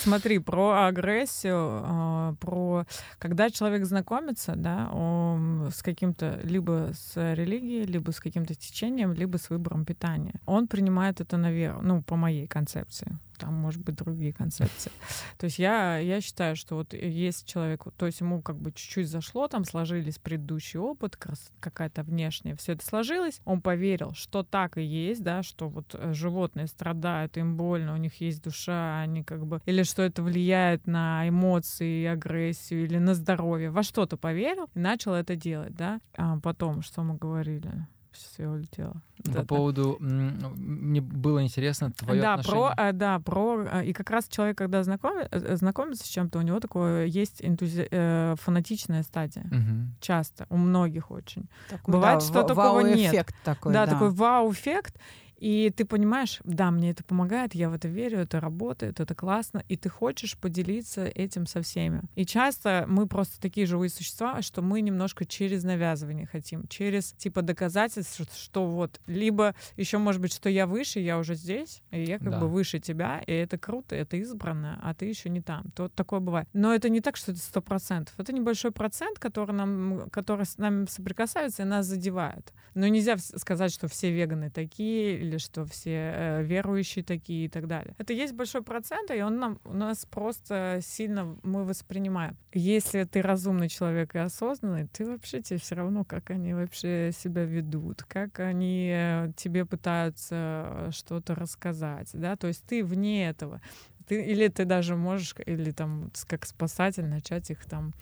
[0.01, 2.85] Смотри, про агрессию, а, про
[3.19, 9.37] когда человек знакомится, да, он с каким-то либо с религией, либо с каким-то течением, либо
[9.37, 10.33] с выбором питания.
[10.45, 13.17] Он принимает это на веру, ну, по моей концепции.
[13.37, 14.91] Там, может быть, другие концепции.
[15.37, 19.07] То есть я, я считаю, что вот есть человек, то есть ему как бы чуть-чуть
[19.07, 21.17] зашло, там сложились предыдущий опыт,
[21.59, 26.13] какая-то внешняя, все это сложилось, он поверил, что так и есть, да, что вот э,
[26.13, 30.87] животные страдают, им больно, у них есть душа, они как бы, или что это влияет
[30.87, 35.99] на эмоции, агрессию, или на здоровье, во что-то поверил и начал это делать, да.
[36.15, 37.87] А потом, что мы говорили?
[38.13, 38.93] Все улетело.
[39.25, 39.43] По Да-да.
[39.45, 39.97] поводу...
[39.99, 42.73] м, Мне было интересно твое Да, отношение.
[42.75, 46.39] про, э, да, про э, и как раз человек, когда знакоми- э, знакомится с чем-то,
[46.39, 49.43] у него такое есть энтузи- э, фанатичная стадия.
[49.45, 49.95] Мгм.
[49.99, 51.47] Часто, у многих очень.
[51.69, 53.27] Такой, Бывает, да, что такого нет.
[53.43, 54.95] такой, да, такой вау-эффект.
[55.37, 59.63] И ты понимаешь, да, мне это помогает, я в это верю, это работает, это классно,
[59.67, 62.01] и ты хочешь поделиться этим со всеми.
[62.15, 67.41] И часто мы просто такие живые существа, что мы немножко через навязывание хотим, через типа
[67.41, 72.03] доказательств, что, что вот, либо еще может быть, что я выше, я уже здесь, и
[72.03, 72.39] я как Да.
[72.39, 75.65] бы выше тебя, и это круто, это избранное, а ты еще не там.
[75.75, 76.47] То такое бывает.
[76.53, 78.13] Но это не так, что это сто процентов.
[78.17, 82.53] Это небольшой процент, который нам, который с нами соприкасается и нас задевает.
[82.75, 87.67] Но нельзя сказать, что все веганы такие или что все э, верующие такие и так
[87.67, 87.95] далее.
[87.97, 92.37] Это есть большой процент, и он нам, у нас просто сильно мы воспринимаем.
[92.53, 97.43] Если ты разумный человек и осознанный, ты вообще тебе все равно, как они вообще себя
[97.43, 103.61] ведут, как они э, тебе пытаются что-то рассказать, да, то есть ты вне этого.
[104.07, 107.93] Ты, или ты даже можешь, или там как спасатель начать их там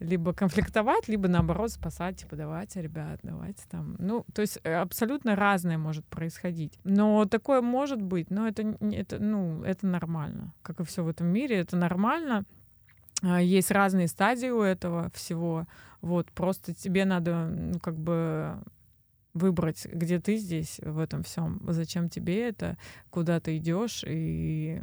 [0.00, 3.96] либо конфликтовать, либо наоборот спасать, типа, давайте, ребят, давайте там.
[3.98, 6.78] Ну, то есть э, абсолютно разное может происходить.
[6.84, 10.52] Но такое может быть, но это, это, ну, это нормально.
[10.62, 12.44] Как и все в этом мире, это нормально.
[13.22, 15.66] А, Есть разные стадии у этого всего.
[16.00, 18.58] Вот, просто тебе надо, ну, как бы
[19.32, 22.78] выбрать, где ты здесь в этом всем, зачем тебе это,
[23.10, 24.82] куда ты идешь и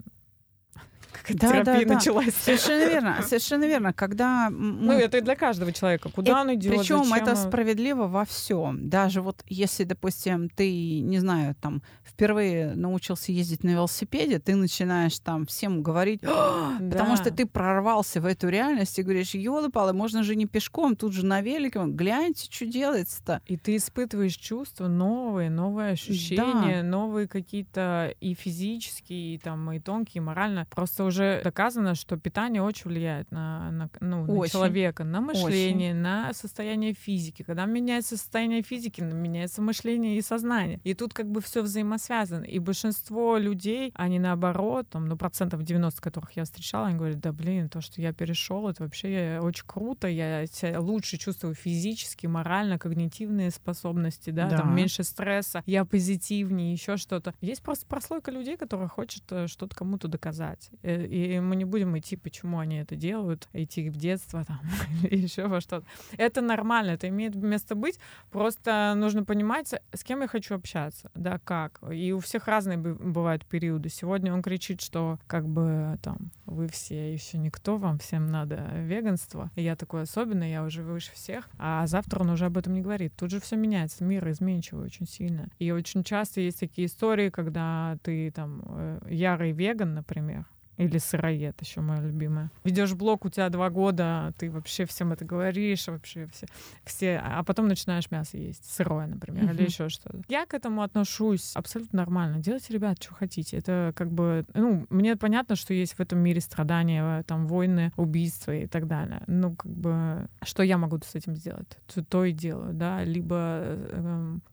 [1.12, 1.94] как Да, да, терапия да.
[1.96, 2.34] началась.
[2.34, 3.94] Совершенно верно, совершенно верно.
[3.94, 6.10] Когда Ну, мы это и для каждого человека.
[6.10, 6.78] Куда он идет?
[6.78, 8.90] Причем это он- справедливо во всем.
[8.90, 15.18] Даже вот если, допустим, ты, не знаю, там впервые научился ездить на велосипеде, ты начинаешь
[15.20, 17.18] там всем говорить, «А!» потому Да.
[17.18, 21.26] что ты прорвался в эту реальность и говоришь, елы-палы, можно же не пешком, тут же
[21.26, 23.42] на велике, гляньте, что делается-то.
[23.48, 30.22] И ты испытываешь чувства новые, новые ощущения, новые какие-то и физические, и там и тонкие,
[30.22, 30.68] и морально.
[30.70, 34.52] Просто уже доказано, что питание очень влияет на, на, ну, на Очень.
[34.52, 37.44] человека, на мышление, на состояние физики.
[37.44, 40.80] Когда меняется состояние физики, меняется мышление и сознание.
[40.84, 42.44] И тут как бы все взаимосвязано.
[42.46, 47.32] И большинство людей, они наоборот, там, ну, процентов 90, которых я встречала, они говорят, да
[47.32, 52.78] блин, то, что я перешел, это вообще очень круто, я себя лучше чувствую физически, морально,
[52.80, 54.58] когнитивные способности, да, Да.
[54.58, 57.34] там меньше стресса, я позитивнее, еще что-то.
[57.42, 60.70] Есть просто прослойка людей, которые хочет э, что-то кому-то доказать.
[60.98, 64.60] Э, И мы не будем идти, почему они это делают, идти в детство там,
[65.04, 65.86] или еще во что-то.
[66.18, 68.00] Это нормально, это имеет место быть.
[68.32, 71.80] Просто нужно понимать, с кем я хочу общаться, да, как.
[71.92, 73.90] И у всех разные бы- бывают периоды.
[73.90, 79.50] Сегодня он кричит, что как бы там вы все еще никто, вам всем надо веганство.
[79.56, 81.50] И я такой особенный, я уже выше всех.
[81.58, 83.14] А завтра он уже об этом не говорит.
[83.18, 85.48] Тут же все меняется, мир изменчивый очень сильно.
[85.60, 90.46] И очень часто есть такие истории, когда ты там э, ярый веган, например,
[90.82, 92.50] или сыроед, еще моя любимая.
[92.64, 96.48] Ведешь блог, у тебя два года, ты вообще всем это говоришь, вообще все,
[96.84, 99.64] все, а потом начинаешь мясо есть, сырое, например, или Мгм.
[99.66, 100.22] еще что-то.
[100.28, 102.40] Я к этому отношусь абсолютно нормально.
[102.40, 103.58] Делайте, ребят, что хотите.
[103.58, 108.56] Это как бы, ну, мне понятно, что есть в этом мире страдания, там, войны, убийства
[108.56, 109.22] и так далее.
[109.28, 111.78] Ну, как бы, что я могу с этим сделать?
[111.94, 113.04] То, то и делаю, да.
[113.04, 113.78] Либо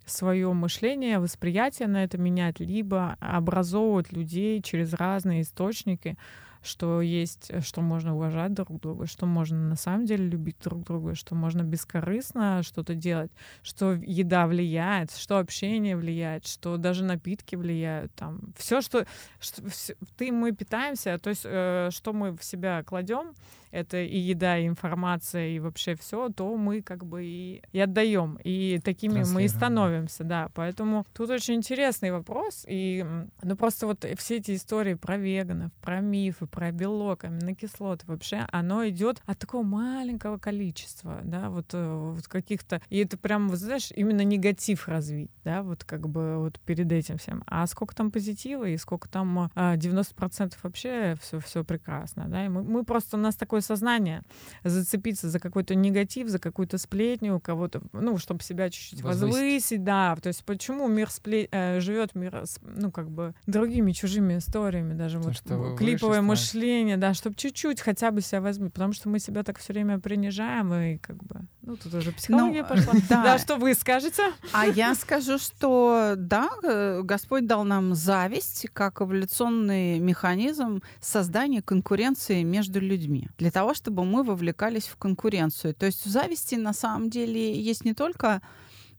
[0.05, 6.18] свое мышление, восприятие на это менять, либо образовывать людей через разные источники,
[6.63, 10.83] что есть, э, что можно уважать друг друга, что можно на самом деле любить друг
[10.85, 13.31] друга, что можно бескорыстно что-то делать,
[13.63, 19.07] что еда влияет, что общение влияет, что даже напитки влияют, там все, что,
[19.41, 23.35] что всё- ты мы питаемся, то есть э, что мы в себя кладем,
[23.71, 28.39] это и еда, и информация, и вообще все, то мы как бы и, и отдаем,
[28.45, 30.49] и такими мы и становимся, да.
[30.55, 33.05] Поэтому тут очень интересный вопрос, и
[33.43, 38.89] ну просто вот все эти истории про веганов, про мифы, про белок, аминокислоты, вообще оно
[38.89, 43.91] идет от такого маленького количества, да, вот, э, вот каких-то, и это прям, вот знаешь,
[43.95, 47.43] именно негатив развить, да, вот как бы вот перед этим всем.
[47.47, 52.49] А сколько там позитива и сколько там а, 90% вообще все, все прекрасно, да, и
[52.49, 54.23] мы, мы просто, у нас такое сознание
[54.65, 59.35] зацепиться за какой-то негатив, за какую-то сплетню у кого-то, ну, чтобы себя чуть-чуть Возвысить.
[59.35, 61.49] возвысить, да, то есть почему мир спле...
[61.51, 66.21] э, живет мир, с- ну, как бы другими чужими историями, даже Потому вот что клиповое
[66.21, 69.73] выше мышление, да, чтобы чуть-чуть хотя бы себя возьмить, потому что мы себя так все
[69.73, 72.93] время принижаем и как бы, ну, тут уже психология Ну, пошла.
[73.09, 73.23] да.
[73.25, 74.23] Да, что вы скажете?
[74.53, 82.43] А я скажу, что да, э, Господь дал нам зависть как эволюционный механизм создания конкуренции
[82.43, 83.29] между людьми.
[83.39, 85.75] Для того, чтобы мы вовлекались в конкуренцию.
[85.75, 88.43] То есть у зависти на самом деле есть не только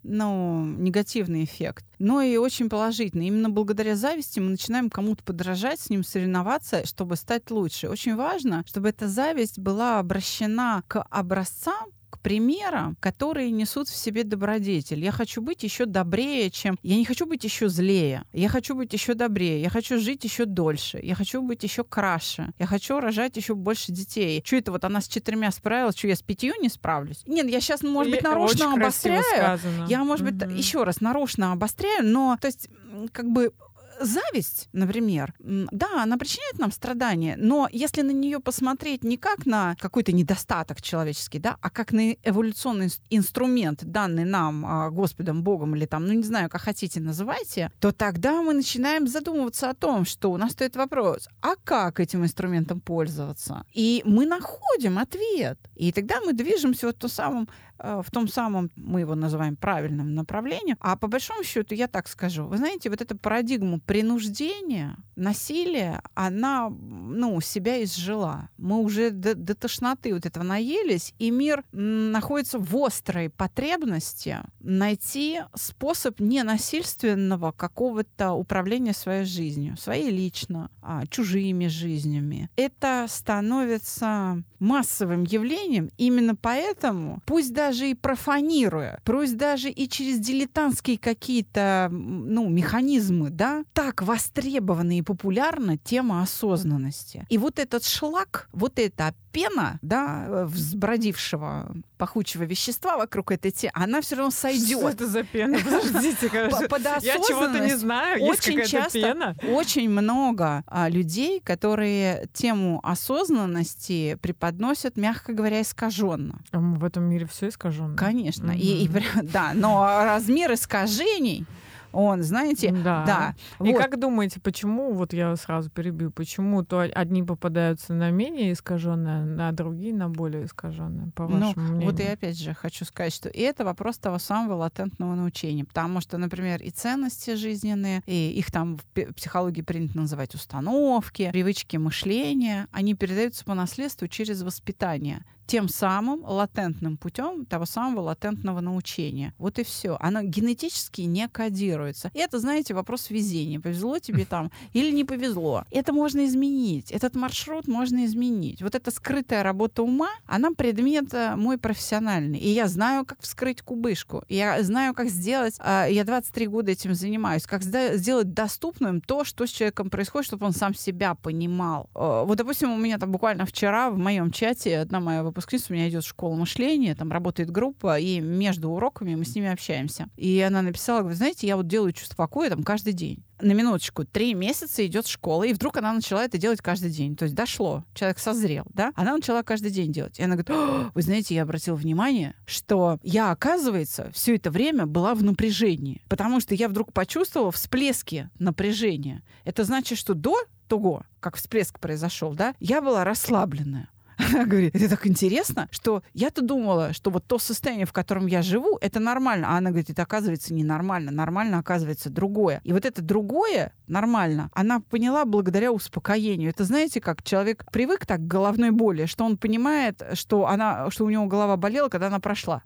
[0.03, 3.27] ну, негативный эффект, но и очень положительный.
[3.27, 7.89] Именно благодаря зависти мы начинаем кому-то подражать, с ним соревноваться, чтобы стать лучше.
[7.89, 14.24] Очень важно, чтобы эта зависть была обращена к образцам, к примерам, которые несут в себе
[14.24, 15.03] добродетель.
[15.03, 16.78] Я хочу быть еще добрее, чем...
[16.84, 18.24] Я не хочу быть еще злее.
[18.34, 19.62] Я хочу быть еще добрее.
[19.62, 20.99] Я хочу жить еще дольше.
[21.01, 22.51] Я хочу быть еще краше.
[22.60, 24.41] Я хочу рожать еще больше детей.
[24.45, 27.24] Что это вот она с четырьмя справилась, что я с пятью не справлюсь?
[27.28, 29.60] Нет, я сейчас, может быть, Или нарочно очень обостряю.
[29.88, 30.55] Я, может быть, Мгм.
[30.55, 32.70] еще раз нарочно обостряю, но, то есть,
[33.12, 33.51] как бы
[33.99, 39.75] зависть, например, да, она причиняет нам страдания, но если на нее посмотреть не как на
[39.79, 45.75] какой-то недостаток человеческий, да, а как на эволюционный инс- инструмент, данный нам а, Господом, Богом
[45.75, 50.05] или там, ну не знаю, как хотите называйте, то тогда мы начинаем задумываться о том,
[50.05, 53.65] что у нас стоит вопрос, а как этим инструментом пользоваться?
[53.73, 55.59] И мы находим ответ.
[55.80, 57.47] И тогда мы движемся вот в том самом
[57.80, 60.75] э, в том самом, мы его называем правильном направлении.
[60.80, 66.69] А по большому счету, я так скажу, вы знаете, вот эта парадигма принуждения, насилия, она,
[66.69, 68.49] ну, себя изжила.
[68.57, 75.41] Мы уже до, до тошноты вот этого наелись, и мир находится в острой потребности найти
[75.55, 82.49] способ ненасильственного какого-то управления своей жизнью, своей лично, а, чужими жизнями.
[82.55, 90.20] Это становится массовым явлением, везением, именно поэтому, пусть даже и профанируя, пусть даже и через
[90.20, 97.26] дилетантские какие-то ну, механизмы, да, так востребована и популярна тема осознанности.
[97.30, 103.73] И вот этот шлак, вот эта пена, да, э, взбродившего пахучего вещества вокруг этой темы,
[103.75, 104.79] она все равно сойдет.
[104.79, 105.57] Что это за пена?
[105.63, 108.23] Подождите, я чего-то не знаю.
[108.23, 109.35] Очень часто, пена.
[109.43, 116.39] очень много а, людей, которые тему осознанности преподносят, мягко говоря, искаженно.
[116.51, 117.97] А в этом мире все искаженно.
[117.97, 118.51] Конечно.
[118.55, 118.89] И,
[119.21, 121.45] да, но размер искажений
[121.91, 123.03] он, знаете, да.
[123.05, 123.65] да.
[123.65, 123.81] И вот.
[123.81, 129.51] как думаете, почему, вот я сразу перебью, почему то одни попадаются на менее искаженное, а
[129.51, 131.91] другие на более искаженное, по ну, вашему ну, мнению?
[131.91, 136.01] Вот и опять же хочу сказать, что и это вопрос того самого латентного научения, потому
[136.01, 142.67] что, например, и ценности жизненные, и их там в психологии принято называть установки, привычки мышления,
[142.71, 149.33] они передаются по наследству через воспитание тем самым латентным путем того самого латентного научения.
[149.39, 149.97] Вот и все.
[149.99, 152.11] Оно генетически не кодируется.
[152.13, 153.59] И это, знаете, вопрос везения.
[153.59, 155.63] Повезло тебе там или не повезло.
[155.71, 156.91] Это можно изменить.
[156.91, 158.61] Этот маршрут можно изменить.
[158.61, 162.37] Вот эта скрытая работа ума, она предмет э, мой профессиональный.
[162.37, 164.23] И я знаю, как вскрыть кубышку.
[164.29, 165.55] Я знаю, как сделать...
[165.57, 167.47] А, я 23 года этим занимаюсь.
[167.47, 171.89] Как сделать доступным то, что с человеком происходит, чтобы он сам себя понимал.
[171.95, 175.38] Э, вот, допустим, у меня там буквально вчера в моем чате одна моя выпускница,
[175.69, 180.07] у меня идет школа мышления, там работает группа, и между уроками мы с ними общаемся.
[180.17, 184.05] И она написала, вы знаете, я вот делаю чувство покоя там каждый день на минуточку,
[184.05, 187.15] три месяца идет школа, и вдруг она начала это делать каждый день.
[187.15, 188.91] То есть дошло, человек созрел, да?
[188.95, 190.19] Она начала каждый день делать.
[190.19, 195.15] И она говорит, вы знаете, я обратила внимание, что я, оказывается, все это время была
[195.15, 199.23] в напряжении, потому что я вдруг почувствовала всплески напряжения.
[199.45, 200.35] Это значит, что до
[200.67, 203.89] того, как всплеск произошел, да, я была расслабленная.
[204.20, 208.41] Она говорит, это так интересно, что я-то думала, что вот то состояние, в котором я
[208.41, 209.47] живу, это нормально.
[209.49, 211.11] А она говорит, это оказывается ненормально.
[211.11, 212.59] Нормально оказывается другое.
[212.63, 216.49] И вот это другое нормально, она поняла благодаря успокоению.
[216.49, 221.05] Это знаете, как человек привык так к головной боли, что он понимает, что, она, что
[221.05, 222.63] у него голова болела, когда она прошла.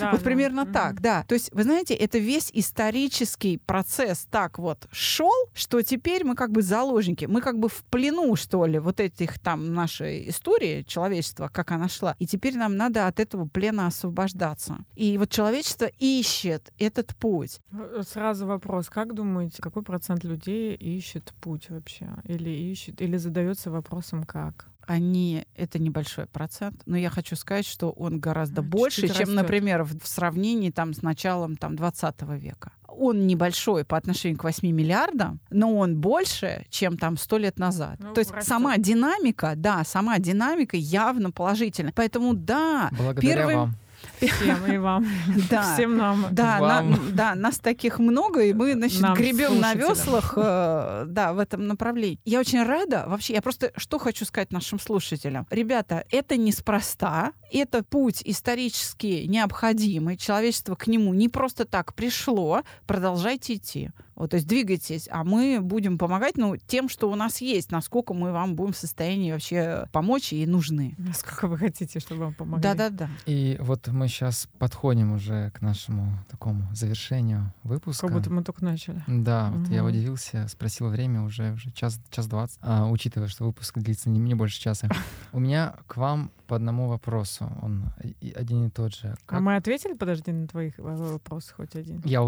[0.00, 0.24] Да, вот да.
[0.24, 0.72] примерно угу.
[0.72, 1.24] так, да.
[1.28, 6.50] То есть, вы знаете, это весь исторический процесс так вот шел, что теперь мы как
[6.50, 11.48] бы заложники, мы как бы в плену, что ли, вот этих там нашей истории человечества,
[11.52, 12.16] как она шла.
[12.18, 14.78] И теперь нам надо от этого плена освобождаться.
[14.94, 17.60] И вот человечество ищет этот путь.
[17.72, 18.88] Э, сразу вопрос.
[18.88, 22.08] Как думаете, какой процент людей ищет путь вообще?
[22.24, 24.68] Или ищет, или задается вопросом как?
[24.86, 29.82] Они это небольшой процент, но я хочу сказать, что он гораздо Чуть больше, чем, например,
[29.82, 32.72] в, в сравнении там с началом там 20 века.
[32.88, 37.96] Он небольшой по отношению к 8 миллиардам, но он больше, чем там 100 лет назад.
[37.98, 38.48] Ну, То есть растет.
[38.48, 41.92] сама динамика, да, сама динамика явно положительная.
[41.94, 43.76] Поэтому да, Благодаря первым, вам.
[44.18, 45.06] Всем и вам.
[45.50, 45.74] Да.
[45.74, 46.26] Всем нам.
[46.32, 46.90] Да, вам.
[46.90, 51.38] На, да, нас таких много, и мы, значит, нам, гребем на веслах э, да, в
[51.38, 52.18] этом направлении.
[52.24, 53.04] Я очень рада.
[53.06, 55.46] Вообще, я просто что хочу сказать нашим слушателям.
[55.50, 57.32] Ребята, это неспроста.
[57.52, 60.16] Это путь исторически необходимый.
[60.16, 62.62] Человечество к нему не просто так пришло.
[62.86, 63.90] Продолжайте идти.
[64.16, 68.14] Вот, то есть двигайтесь, а мы будем помогать ну, тем, что у нас есть, насколько
[68.14, 70.94] мы вам будем в состоянии вообще помочь и нужны.
[70.96, 72.62] Насколько вы хотите, чтобы вам помогли.
[72.62, 73.10] Да-да-да.
[73.26, 78.06] И вот мы сейчас подходим уже к нашему такому завершению выпуска.
[78.06, 79.04] Как будто мы только начали.
[79.06, 79.58] Да, угу.
[79.58, 84.08] вот я удивился, спросил время уже, уже час, час двадцать, а, учитывая, что выпуск длится
[84.08, 84.88] не, не больше часа.
[85.32, 87.90] У меня к вам по одному вопросу, он
[88.34, 89.14] один и тот же.
[89.26, 92.00] А мы ответили, подожди, на твоих вопросов хоть один?
[92.04, 92.22] Я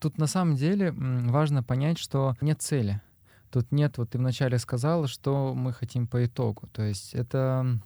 [0.00, 3.00] Тут на самом деле важно понять, что нет цели.
[3.50, 6.68] Тут нет, вот ты вначале сказала, что мы хотим по итогу.
[6.72, 7.78] То есть это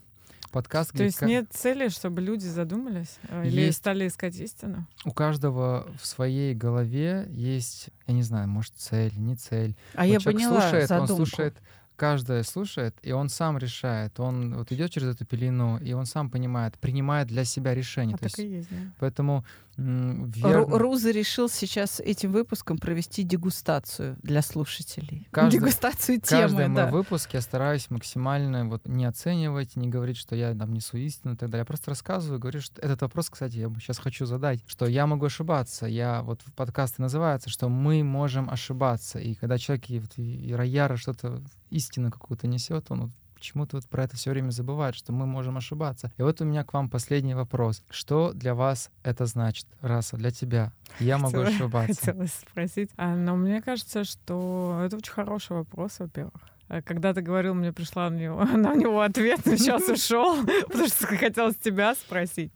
[0.51, 0.93] подкаст.
[0.93, 3.57] То есть нет цели, чтобы люди задумались э, есть...
[3.57, 4.87] или стали искать истину?
[5.05, 9.77] У каждого в своей голове есть, я не знаю, может цель, не цель.
[9.95, 11.13] А вот я поняла слушает, задумку.
[11.13, 11.57] он слушает
[12.01, 14.19] каждое слушает, и он сам решает.
[14.21, 18.15] Он вот идет через эту пелену, и он сам понимает, принимает для себя решение.
[18.15, 18.77] А То так есть, и есть, да.
[18.99, 19.45] Поэтому
[19.77, 20.79] верно...
[20.79, 25.29] Руза решил сейчас этим выпуском провести дегустацию для слушателей.
[25.31, 26.83] Каждый, дегустацию темы, каждый да.
[26.85, 31.35] мой выпуск я стараюсь максимально вот не оценивать, не говорить, что я там несу истину
[31.35, 31.63] и так далее.
[31.63, 35.27] Я просто рассказываю, говорю, что этот вопрос, кстати, я сейчас хочу задать, что я могу
[35.27, 35.85] ошибаться.
[35.85, 39.19] Я вот в подкасте называется, что мы можем ошибаться.
[39.19, 40.01] И когда человек и,
[40.49, 45.12] и рояра что-то истину какую-то несет, он почему-то вот про это все время забывает, что
[45.12, 46.12] мы можем ошибаться.
[46.18, 47.83] И вот у меня к вам последний вопрос.
[47.89, 50.73] Что для вас это значит, Раса, для тебя?
[50.99, 52.12] Я могу ошибаться.
[52.12, 52.91] Хотела спросить.
[52.97, 56.43] А, но мне кажется, что это очень хороший вопрос, во-первых.
[56.71, 60.37] Э, когда ты говорил, мне пришла на него, на него ответ, но сейчас ушел,
[60.68, 62.53] потому что хотелось тебя спросить.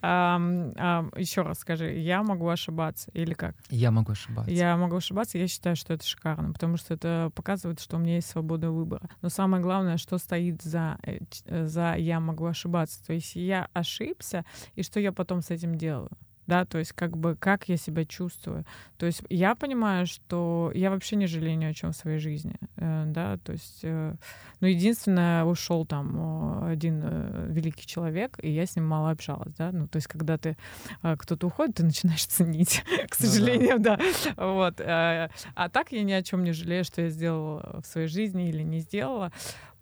[0.00, 3.56] Еще раз скажи, я могу ошибаться или как?
[3.70, 4.50] Я могу ошибаться.
[4.52, 8.16] Я могу ошибаться, я считаю, что это шикарно, потому что это показывает, что у меня
[8.16, 9.08] есть свобода выбора.
[9.22, 11.18] Но самое главное, что стоит за, э,
[11.66, 13.04] за я могу ошибаться.
[13.04, 14.44] То есть я ошибся,
[14.74, 16.10] и что я потом с этим делаю?
[16.46, 18.64] Да, то есть как бы как я себя чувствую.
[18.98, 22.56] То есть я понимаю, что я вообще не жалею ни о чем в своей жизни,
[22.76, 24.14] э, да, то есть, э,
[24.60, 29.70] ну, единственное, ушел там один э, великий человек, и я с ним мало общалась, да,
[29.72, 30.56] ну, то есть когда ты,
[31.02, 33.96] кто-то уходит, ты начинаешь ценить, к сожалению, ну, да.
[33.96, 34.80] да, вот.
[34.80, 38.62] А так я ни о чем не жалею, что я сделала в своей жизни или
[38.62, 39.32] не сделала.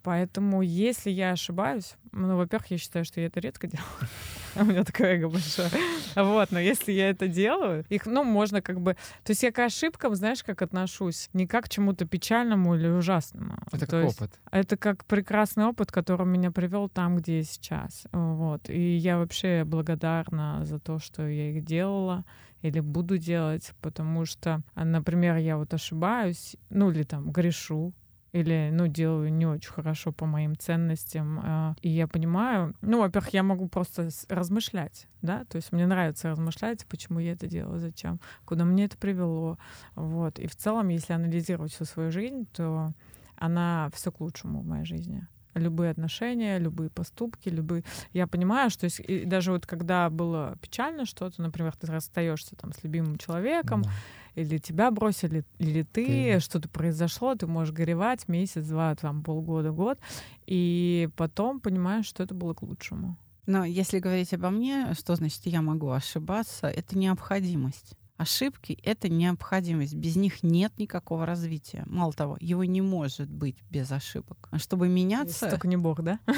[0.04, 3.88] Поэтому, если я ошибаюсь, ну, во-первых, я считаю, что я это редко делаю.
[4.54, 5.70] У меня такое эго большое.
[6.14, 8.96] Вот, но если я это делаю, их, ну, можно как бы...
[9.24, 11.30] То есть я к ошибкам, знаешь, как отношусь?
[11.32, 13.56] Не как к чему-то печальному или ужасному.
[13.72, 14.38] Это как опыт.
[14.50, 18.04] Это как прекрасный опыт, который меня привел там, где я сейчас.
[18.12, 18.68] Вот.
[18.68, 22.26] И я вообще благодарна за то, что я их делала
[22.60, 27.94] или буду делать, потому что, например, я вот ошибаюсь, ну или там грешу,
[28.34, 31.40] или, ну, делаю не очень хорошо по моим ценностям.
[31.40, 36.30] А, и я понимаю, ну, во-первых, я могу просто размышлять, да, то есть мне нравится
[36.30, 39.56] размышлять, почему я это делаю, зачем, куда мне это привело,
[39.94, 40.40] вот.
[40.40, 42.92] И в целом, если анализировать всю свою жизнь, то
[43.36, 47.84] она все к лучшему в моей жизни любые отношения, любые поступки, любые.
[48.12, 52.82] Я понимаю, что есть, даже вот когда было печально что-то, например, ты расстаешься там с
[52.82, 53.90] любимым человеком, да
[54.34, 56.40] или тебя бросили, или ты, ты.
[56.40, 59.98] что-то произошло, ты можешь горевать месяц, два, там, полгода, год,
[60.46, 63.16] и потом понимаешь, что это было к лучшему.
[63.46, 67.94] Но если говорить обо мне, что значит я могу ошибаться, это необходимость.
[68.16, 69.94] Ошибки— это необходимость.
[69.94, 71.82] Без них нет никакого развития.
[71.86, 74.48] Мало того, его не может быть без ошибок.
[74.52, 75.46] А чтобы меняться...
[75.46, 76.20] Если только не Бог, да?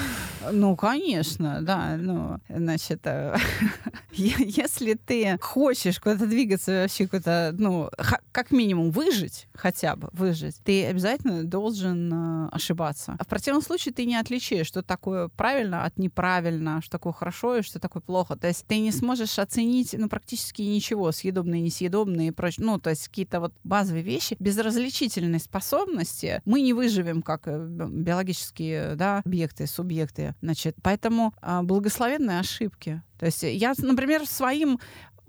[0.52, 1.96] Ну, конечно, да.
[1.98, 3.36] Ну, значит, э,
[4.12, 7.90] если ты хочешь куда-то двигаться, вообще куда-то, ну,
[8.32, 13.16] как минимум выжить, хотя бы выжить, ты обязательно должен э, ошибаться.
[13.18, 17.56] А в противном случае ты не отличишь, что такое правильно от неправильно, что такое хорошо
[17.56, 18.36] и что такое плохо.
[18.36, 22.64] То есть ты не сможешь оценить, ну, практически ничего, съедобное несъедобные и прочее.
[22.66, 24.36] Ну, то есть какие-то вот базовые вещи.
[24.38, 30.34] Без различительной способности мы не выживем как э, биологические да, объекты, субъекты.
[30.40, 33.02] Значит, поэтому а, благословенные ошибки.
[33.18, 34.78] То есть я, например, своим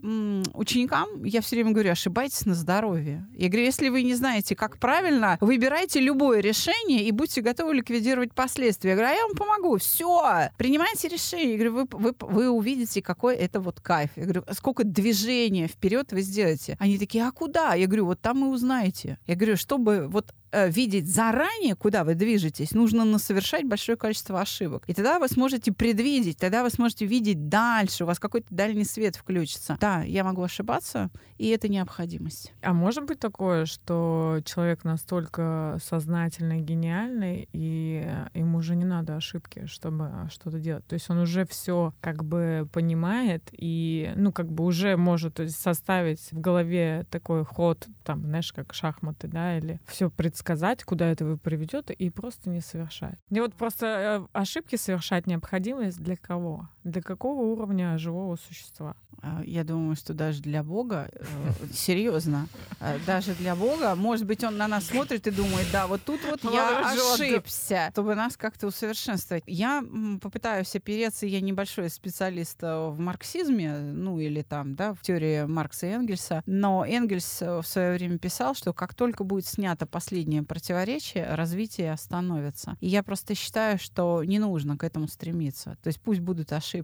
[0.02, 3.28] ученикам я все время говорю, ошибайтесь на здоровье.
[3.36, 8.34] Я говорю, если вы не знаете, как правильно, выбирайте любое решение и будьте готовы ликвидировать
[8.34, 8.91] последствия.
[8.91, 9.78] Я говорю, а я вам помогу.
[9.78, 11.58] Все, принимайте решение.
[11.58, 14.12] Я говорю, вы, вы, вы увидите, какой это вот кайф.
[14.16, 16.78] Я говорю, сколько движения вперед вы сделаете.
[16.80, 17.74] Они такие, а куда?
[17.74, 19.18] Я говорю, вот там и узнаете.
[19.28, 20.34] Я говорю, чтобы вот
[20.68, 24.84] видеть заранее, куда вы движетесь, нужно совершать большое количество ошибок.
[24.88, 29.16] И тогда вы сможете предвидеть, тогда вы сможете видеть дальше, у вас какой-то дальний свет
[29.16, 29.78] включится.
[29.80, 32.53] Да, я могу ошибаться, и это необходимость.
[32.62, 39.66] А может быть такое, что человек настолько сознательный, гениальный, и ему уже не надо ошибки,
[39.66, 40.86] чтобы что-то делать.
[40.88, 46.32] То есть он уже все как бы понимает и, ну, как бы уже может составить
[46.32, 51.26] в голове такой ход, там, знаешь, как шахматы, да, или все пред предсказать, куда это
[51.26, 53.20] вы приведет, и просто не совершать.
[53.30, 56.70] Мне вот просто э, ошибки совершать необходимость для кого?
[56.88, 58.96] Для какого уровня живого существа?
[59.22, 61.26] А, я думаю, что даже для Бога, э,
[61.74, 62.48] серьезно,
[62.80, 66.22] э, даже для Бога, может быть, он на нас смотрит и думает, да, вот тут
[66.24, 69.44] вот я ошибся, чтобы нас как-то усовершенствовать.
[69.48, 69.84] Я
[70.22, 75.88] попытаюсь опереться, я небольшой специалист э, в марксизме, ну или там, да, в теории Маркса
[75.88, 81.34] и Энгельса, но Энгельс в свое время писал, что как только будет снято последнее противоречие,
[81.34, 82.78] развитие остановится.
[82.80, 85.78] И я просто считаю, что не нужно к этому стремиться.
[85.82, 86.76] То есть пусть будут ошибки,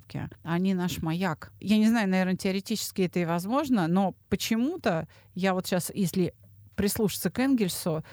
[0.43, 1.51] они наш маяк.
[1.59, 6.33] Я не знаю, наверное, теоретически это и возможно, но почему-то я вот сейчас, если
[6.75, 8.03] прислушаться кЭнгельсу,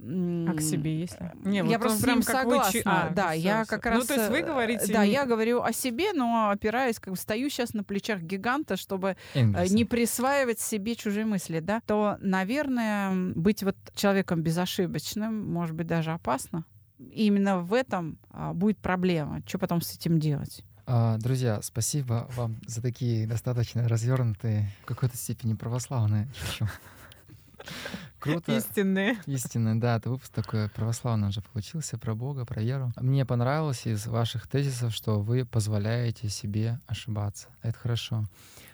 [0.00, 1.32] а к себе если?
[1.42, 2.72] Не, вот я просто прям согласна.
[2.72, 2.82] Вы...
[2.84, 3.70] А, да, все, я все.
[3.70, 3.98] как раз...
[3.98, 4.92] Ну, то есть вы говорите...
[4.92, 5.12] Да, не...
[5.12, 9.74] я говорю о себе, но опираясь, как бы стою сейчас на плечах гиганта, чтобы Энгельса.
[9.74, 16.12] не присваивать себе чужие мысли, да, то, наверное, быть вот человеком безошибочным, может быть, даже
[16.12, 16.64] опасно.
[16.98, 19.42] И именно в этом а, будет проблема.
[19.46, 20.64] Что потом с этим делать?
[20.90, 26.26] А, друзья, спасибо вам за такие достаточно развернутые, в какой-то степени православные.
[28.18, 28.56] Круто.
[28.56, 29.18] Истинные.
[29.26, 29.98] Истинные, да.
[29.98, 32.90] Это выпуск такой православный уже получился, про Бога, про веру.
[32.96, 37.48] Мне понравилось из ваших тезисов, что вы позволяете себе ошибаться.
[37.60, 38.24] Это хорошо.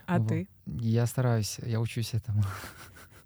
[0.06, 0.28] А вот.
[0.28, 0.48] ты?
[0.66, 2.44] Я стараюсь, я учусь этому.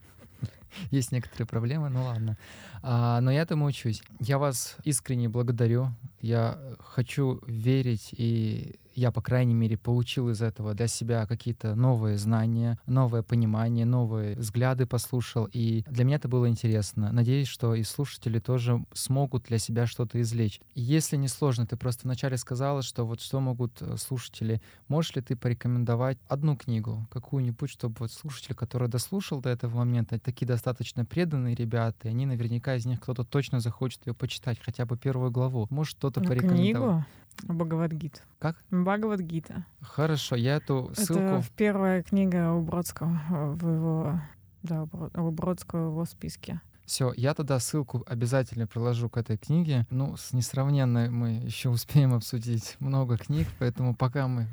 [0.90, 2.38] есть некоторые проблемы, ну ладно.
[2.82, 4.02] А, но я этому учусь.
[4.20, 5.88] Я вас искренне благодарю.
[6.20, 12.18] Я хочу верить и я, по крайней мере, получил из этого для себя какие-то новые
[12.18, 15.48] знания, новое понимание, новые взгляды послушал.
[15.52, 17.12] И для меня это было интересно.
[17.12, 20.60] Надеюсь, что и слушатели тоже смогут для себя что-то извлечь.
[20.74, 24.60] Если не сложно, ты просто вначале сказала, что вот что могут э, слушатели.
[24.88, 30.18] Можешь ли ты порекомендовать одну книгу, какую-нибудь, чтобы вот слушатель, который дослушал до этого момента,
[30.18, 34.86] такие достаточно преданные ребята, и они наверняка из них кто-то точно захочет ее почитать, хотя
[34.86, 35.68] бы первую главу.
[35.70, 37.04] Может, что-то Ну, порекомендовать?
[37.04, 37.04] Книгу
[37.44, 38.20] Бхагавадгита.
[38.38, 38.56] Как?
[38.70, 39.64] Бхагавадгита.
[39.80, 41.22] Хорошо, я эту ссылку...
[41.22, 44.20] Это первая книга у Бродского в его,
[44.62, 44.84] да,
[45.14, 46.60] у Бродского в его списке.
[46.84, 49.86] Все, я тогда ссылку обязательно приложу к этой книге.
[49.90, 54.46] Ну, с несравненной мы еще успеем обсудить много книг, поэтому пока мы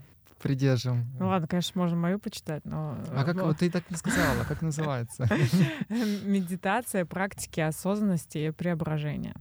[0.46, 1.08] придержим.
[1.20, 3.00] Ну ладно, конечно, можно мою почитать, но...
[3.16, 5.28] А как вот ты так не сказала, как называется?
[5.90, 9.36] Медитация практики осознанности и преображения.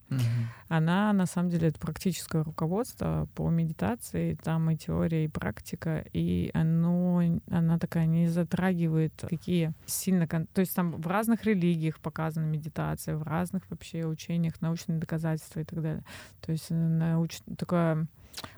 [0.68, 6.50] Она, на самом деле, это практическое руководство по медитации, там и теория, и практика, и
[6.54, 10.26] оно, она такая не затрагивает какие сильно...
[10.26, 15.64] То есть там в разных религиях показана медитация, в разных вообще учениях, научные доказательства и
[15.64, 16.04] так далее.
[16.40, 17.40] То есть э, науч...
[17.58, 18.06] такое,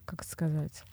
[0.05, 0.85] как сказать...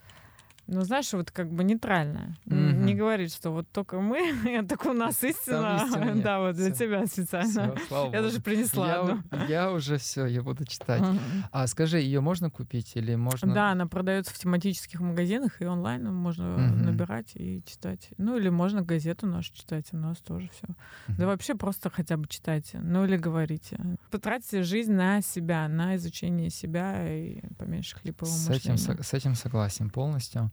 [0.65, 2.38] Ну, знаешь, вот как бы нейтральная.
[2.45, 2.85] Мгм.
[2.85, 5.90] Не говорит, что вот только мы, так у нас истина.
[6.23, 7.76] Да, вот для тебя специально.
[8.14, 9.23] Я даже принесла Я, одну.
[9.31, 11.03] у- я уже все, я буду читать.
[11.52, 13.53] А скажи, ее можно купить или можно?
[13.53, 18.10] Да, она продается в тематических магазинах и онлайн можно набирать и читать.
[18.18, 20.68] Ну или можно газету нашу читать, у нас тоже все.
[21.18, 23.77] Да вообще просто хотя бы читайте, ну или говорите.
[24.11, 29.03] Потратьте жизнь на себя, на изучение себя и поменьше хлипового С мышления.
[29.03, 30.52] с этим согласен полностью.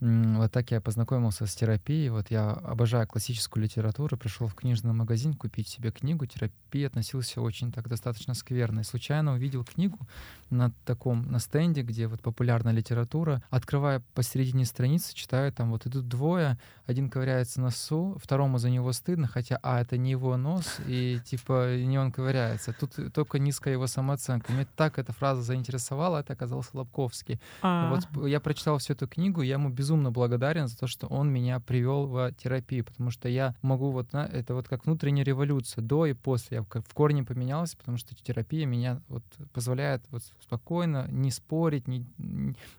[0.00, 2.10] Вот так я познакомился с терапией.
[2.10, 6.26] Вот я обожаю классическую литературу, пришел в книжный магазин купить себе книгу.
[6.26, 8.80] Терапии относился очень так достаточно скверно.
[8.80, 9.98] И случайно увидел книгу
[10.50, 13.42] на таком, на стенде, где вот популярная литература.
[13.50, 19.26] Открывая посередине страницы, читаю, там вот идут двое, один ковыряется носу, второму за него стыдно,
[19.26, 22.72] хотя, а, это не его нос, и типа не он ковыряется.
[22.78, 24.52] Тут только низкая его самооценка.
[24.52, 27.40] Мне так эта фраза заинтересовала, это оказался Лобковский.
[27.62, 31.32] А, Вот я прочитал всю эту книгу, я ему безумно благодарен за то, что он
[31.32, 35.80] меня привел в терапию, потому что я могу вот, на- это вот как внутренняя революция,
[35.82, 36.56] до и после.
[36.56, 39.22] Я в ко- в корне поменялся, потому что терапия меня вот
[39.52, 42.04] позволяет вот спокойно не спорить, не,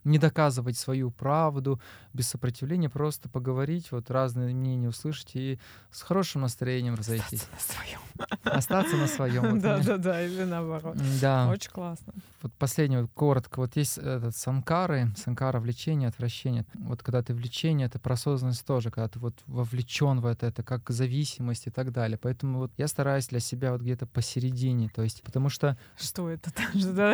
[0.03, 1.79] не доказывать свою правду,
[2.13, 5.59] без сопротивления, просто поговорить, вот разные мнения услышать и
[5.91, 7.47] с хорошим настроением разойтись.
[7.53, 7.99] на своем.
[8.43, 9.61] Остаться на своем.
[9.61, 10.97] Да, да, да, или наоборот.
[11.21, 11.47] Да.
[11.49, 12.13] Очень классно.
[12.41, 13.59] Вот последнее, вот коротко.
[13.59, 16.65] Вот есть этот санкары, санкара влечение, отвращение.
[16.75, 20.63] Вот когда ты влечение, это про осознанность тоже, когда ты вот вовлечен в это, это
[20.63, 22.17] как зависимость и так далее.
[22.21, 25.77] Поэтому вот я стараюсь для себя вот где-то посередине, то есть, потому что...
[25.97, 26.51] Что это?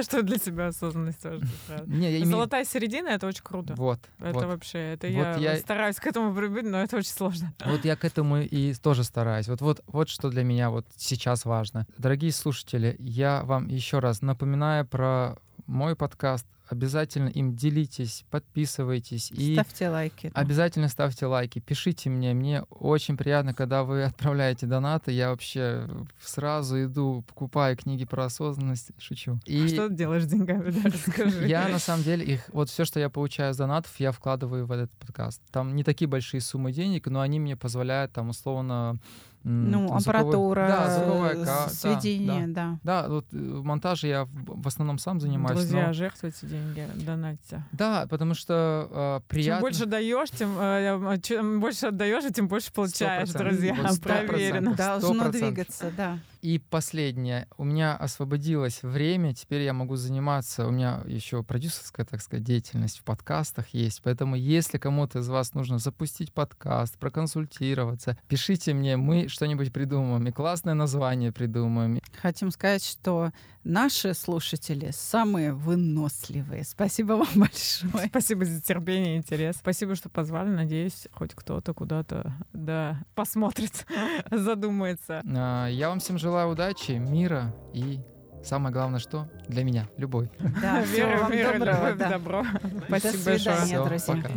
[0.04, 1.46] Что для тебя осознанность тоже?
[1.86, 2.26] Не.
[2.26, 3.76] Золотая середина— это очень круто.
[3.76, 7.54] Вот, Это вообще, это я- стараюсь к этому прибыть, но это очень сложно.
[7.66, 9.48] Вот я к этому и тоже стараюсь.
[9.48, 11.88] Вот, вот, вот что для меня вот сейчас важно.
[11.98, 15.23] Дорогие слушатели, я вам еще раз напоминаю про
[15.68, 16.46] мой подкаст.
[16.70, 20.32] Обязательно им делитесь, подписывайтесь и Ставьте лайки.
[20.34, 22.34] обязательно ставьте лайки, пишите мне.
[22.34, 25.12] Мне очень приятно, когда вы отправляете донаты.
[25.12, 25.88] Я вообще
[26.22, 29.40] сразу иду, покупаю книги про осознанность, шучу.
[29.46, 31.48] И Что ты делаешь с деньгами, да, расскажи.
[31.48, 34.72] я на самом деле их, вот все, что я получаю с донатов, я вкладываю в
[34.72, 35.42] этот подкаст.
[35.52, 38.98] Там не такие большие суммы денег, но они мне позволяют там условно
[39.46, 42.80] Ну, звуковой- аппаратура, да, звуковая ка- да, сведения, да.
[42.84, 43.02] да.
[43.04, 45.60] Да, вот э, в монтаже я в основном сам занимаюсь.
[45.60, 47.64] Друзья, но- жертвуйте деньги, донатьте.
[47.74, 49.62] Да, потому что э, Чем приятно.
[49.62, 53.38] больше даешь, тем э, чем больше отдаешь, и тем больше получаешь, 100%.
[53.38, 53.74] друзья.
[53.76, 54.28] Вот 100%.
[54.28, 54.76] Проверено.
[54.76, 55.32] Должно 100%.
[55.32, 56.20] двигаться, да.
[56.44, 57.48] И последнее.
[57.56, 60.68] У меня освободилось время, теперь я могу заниматься.
[60.68, 64.02] У меня еще продюсерская, так сказать, деятельность в подкастах есть.
[64.04, 70.28] Поэтому, если кому-то из вас нужно запустить подкаст, проконсультироваться, пишите мне, мы что-нибудь придумаем.
[70.28, 72.02] И классное название придумаем.
[72.22, 73.32] Хотим сказать, что
[73.64, 76.64] наши слушатели самые выносливые.
[76.64, 78.08] Спасибо вам большое.
[78.08, 79.56] Спасибо за терпение и интерес.
[79.58, 80.50] Спасибо, что позвали.
[80.50, 83.86] Надеюсь, хоть кто-то куда-то да, посмотрит,
[84.32, 85.22] задумается.
[85.26, 88.00] А, Я вам всем желаю удачи, мира и
[88.44, 90.28] самое главное, что для меня любовь.
[90.62, 91.76] Да, Веры, вам доброго.
[91.88, 92.10] любовь, да.
[92.10, 92.44] добро.
[92.44, 93.56] До Спасибо большое.
[93.66, 94.16] Всё, друзья.
[94.16, 94.30] пока.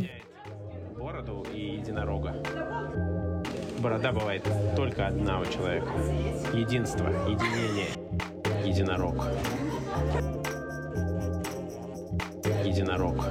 [0.98, 2.43] Бороду и единорога.
[3.78, 4.44] Борода бывает
[4.74, 5.89] только одна у человека.
[6.55, 7.89] Единство, единение.
[8.66, 9.30] Единорог.
[12.64, 13.24] Единорог.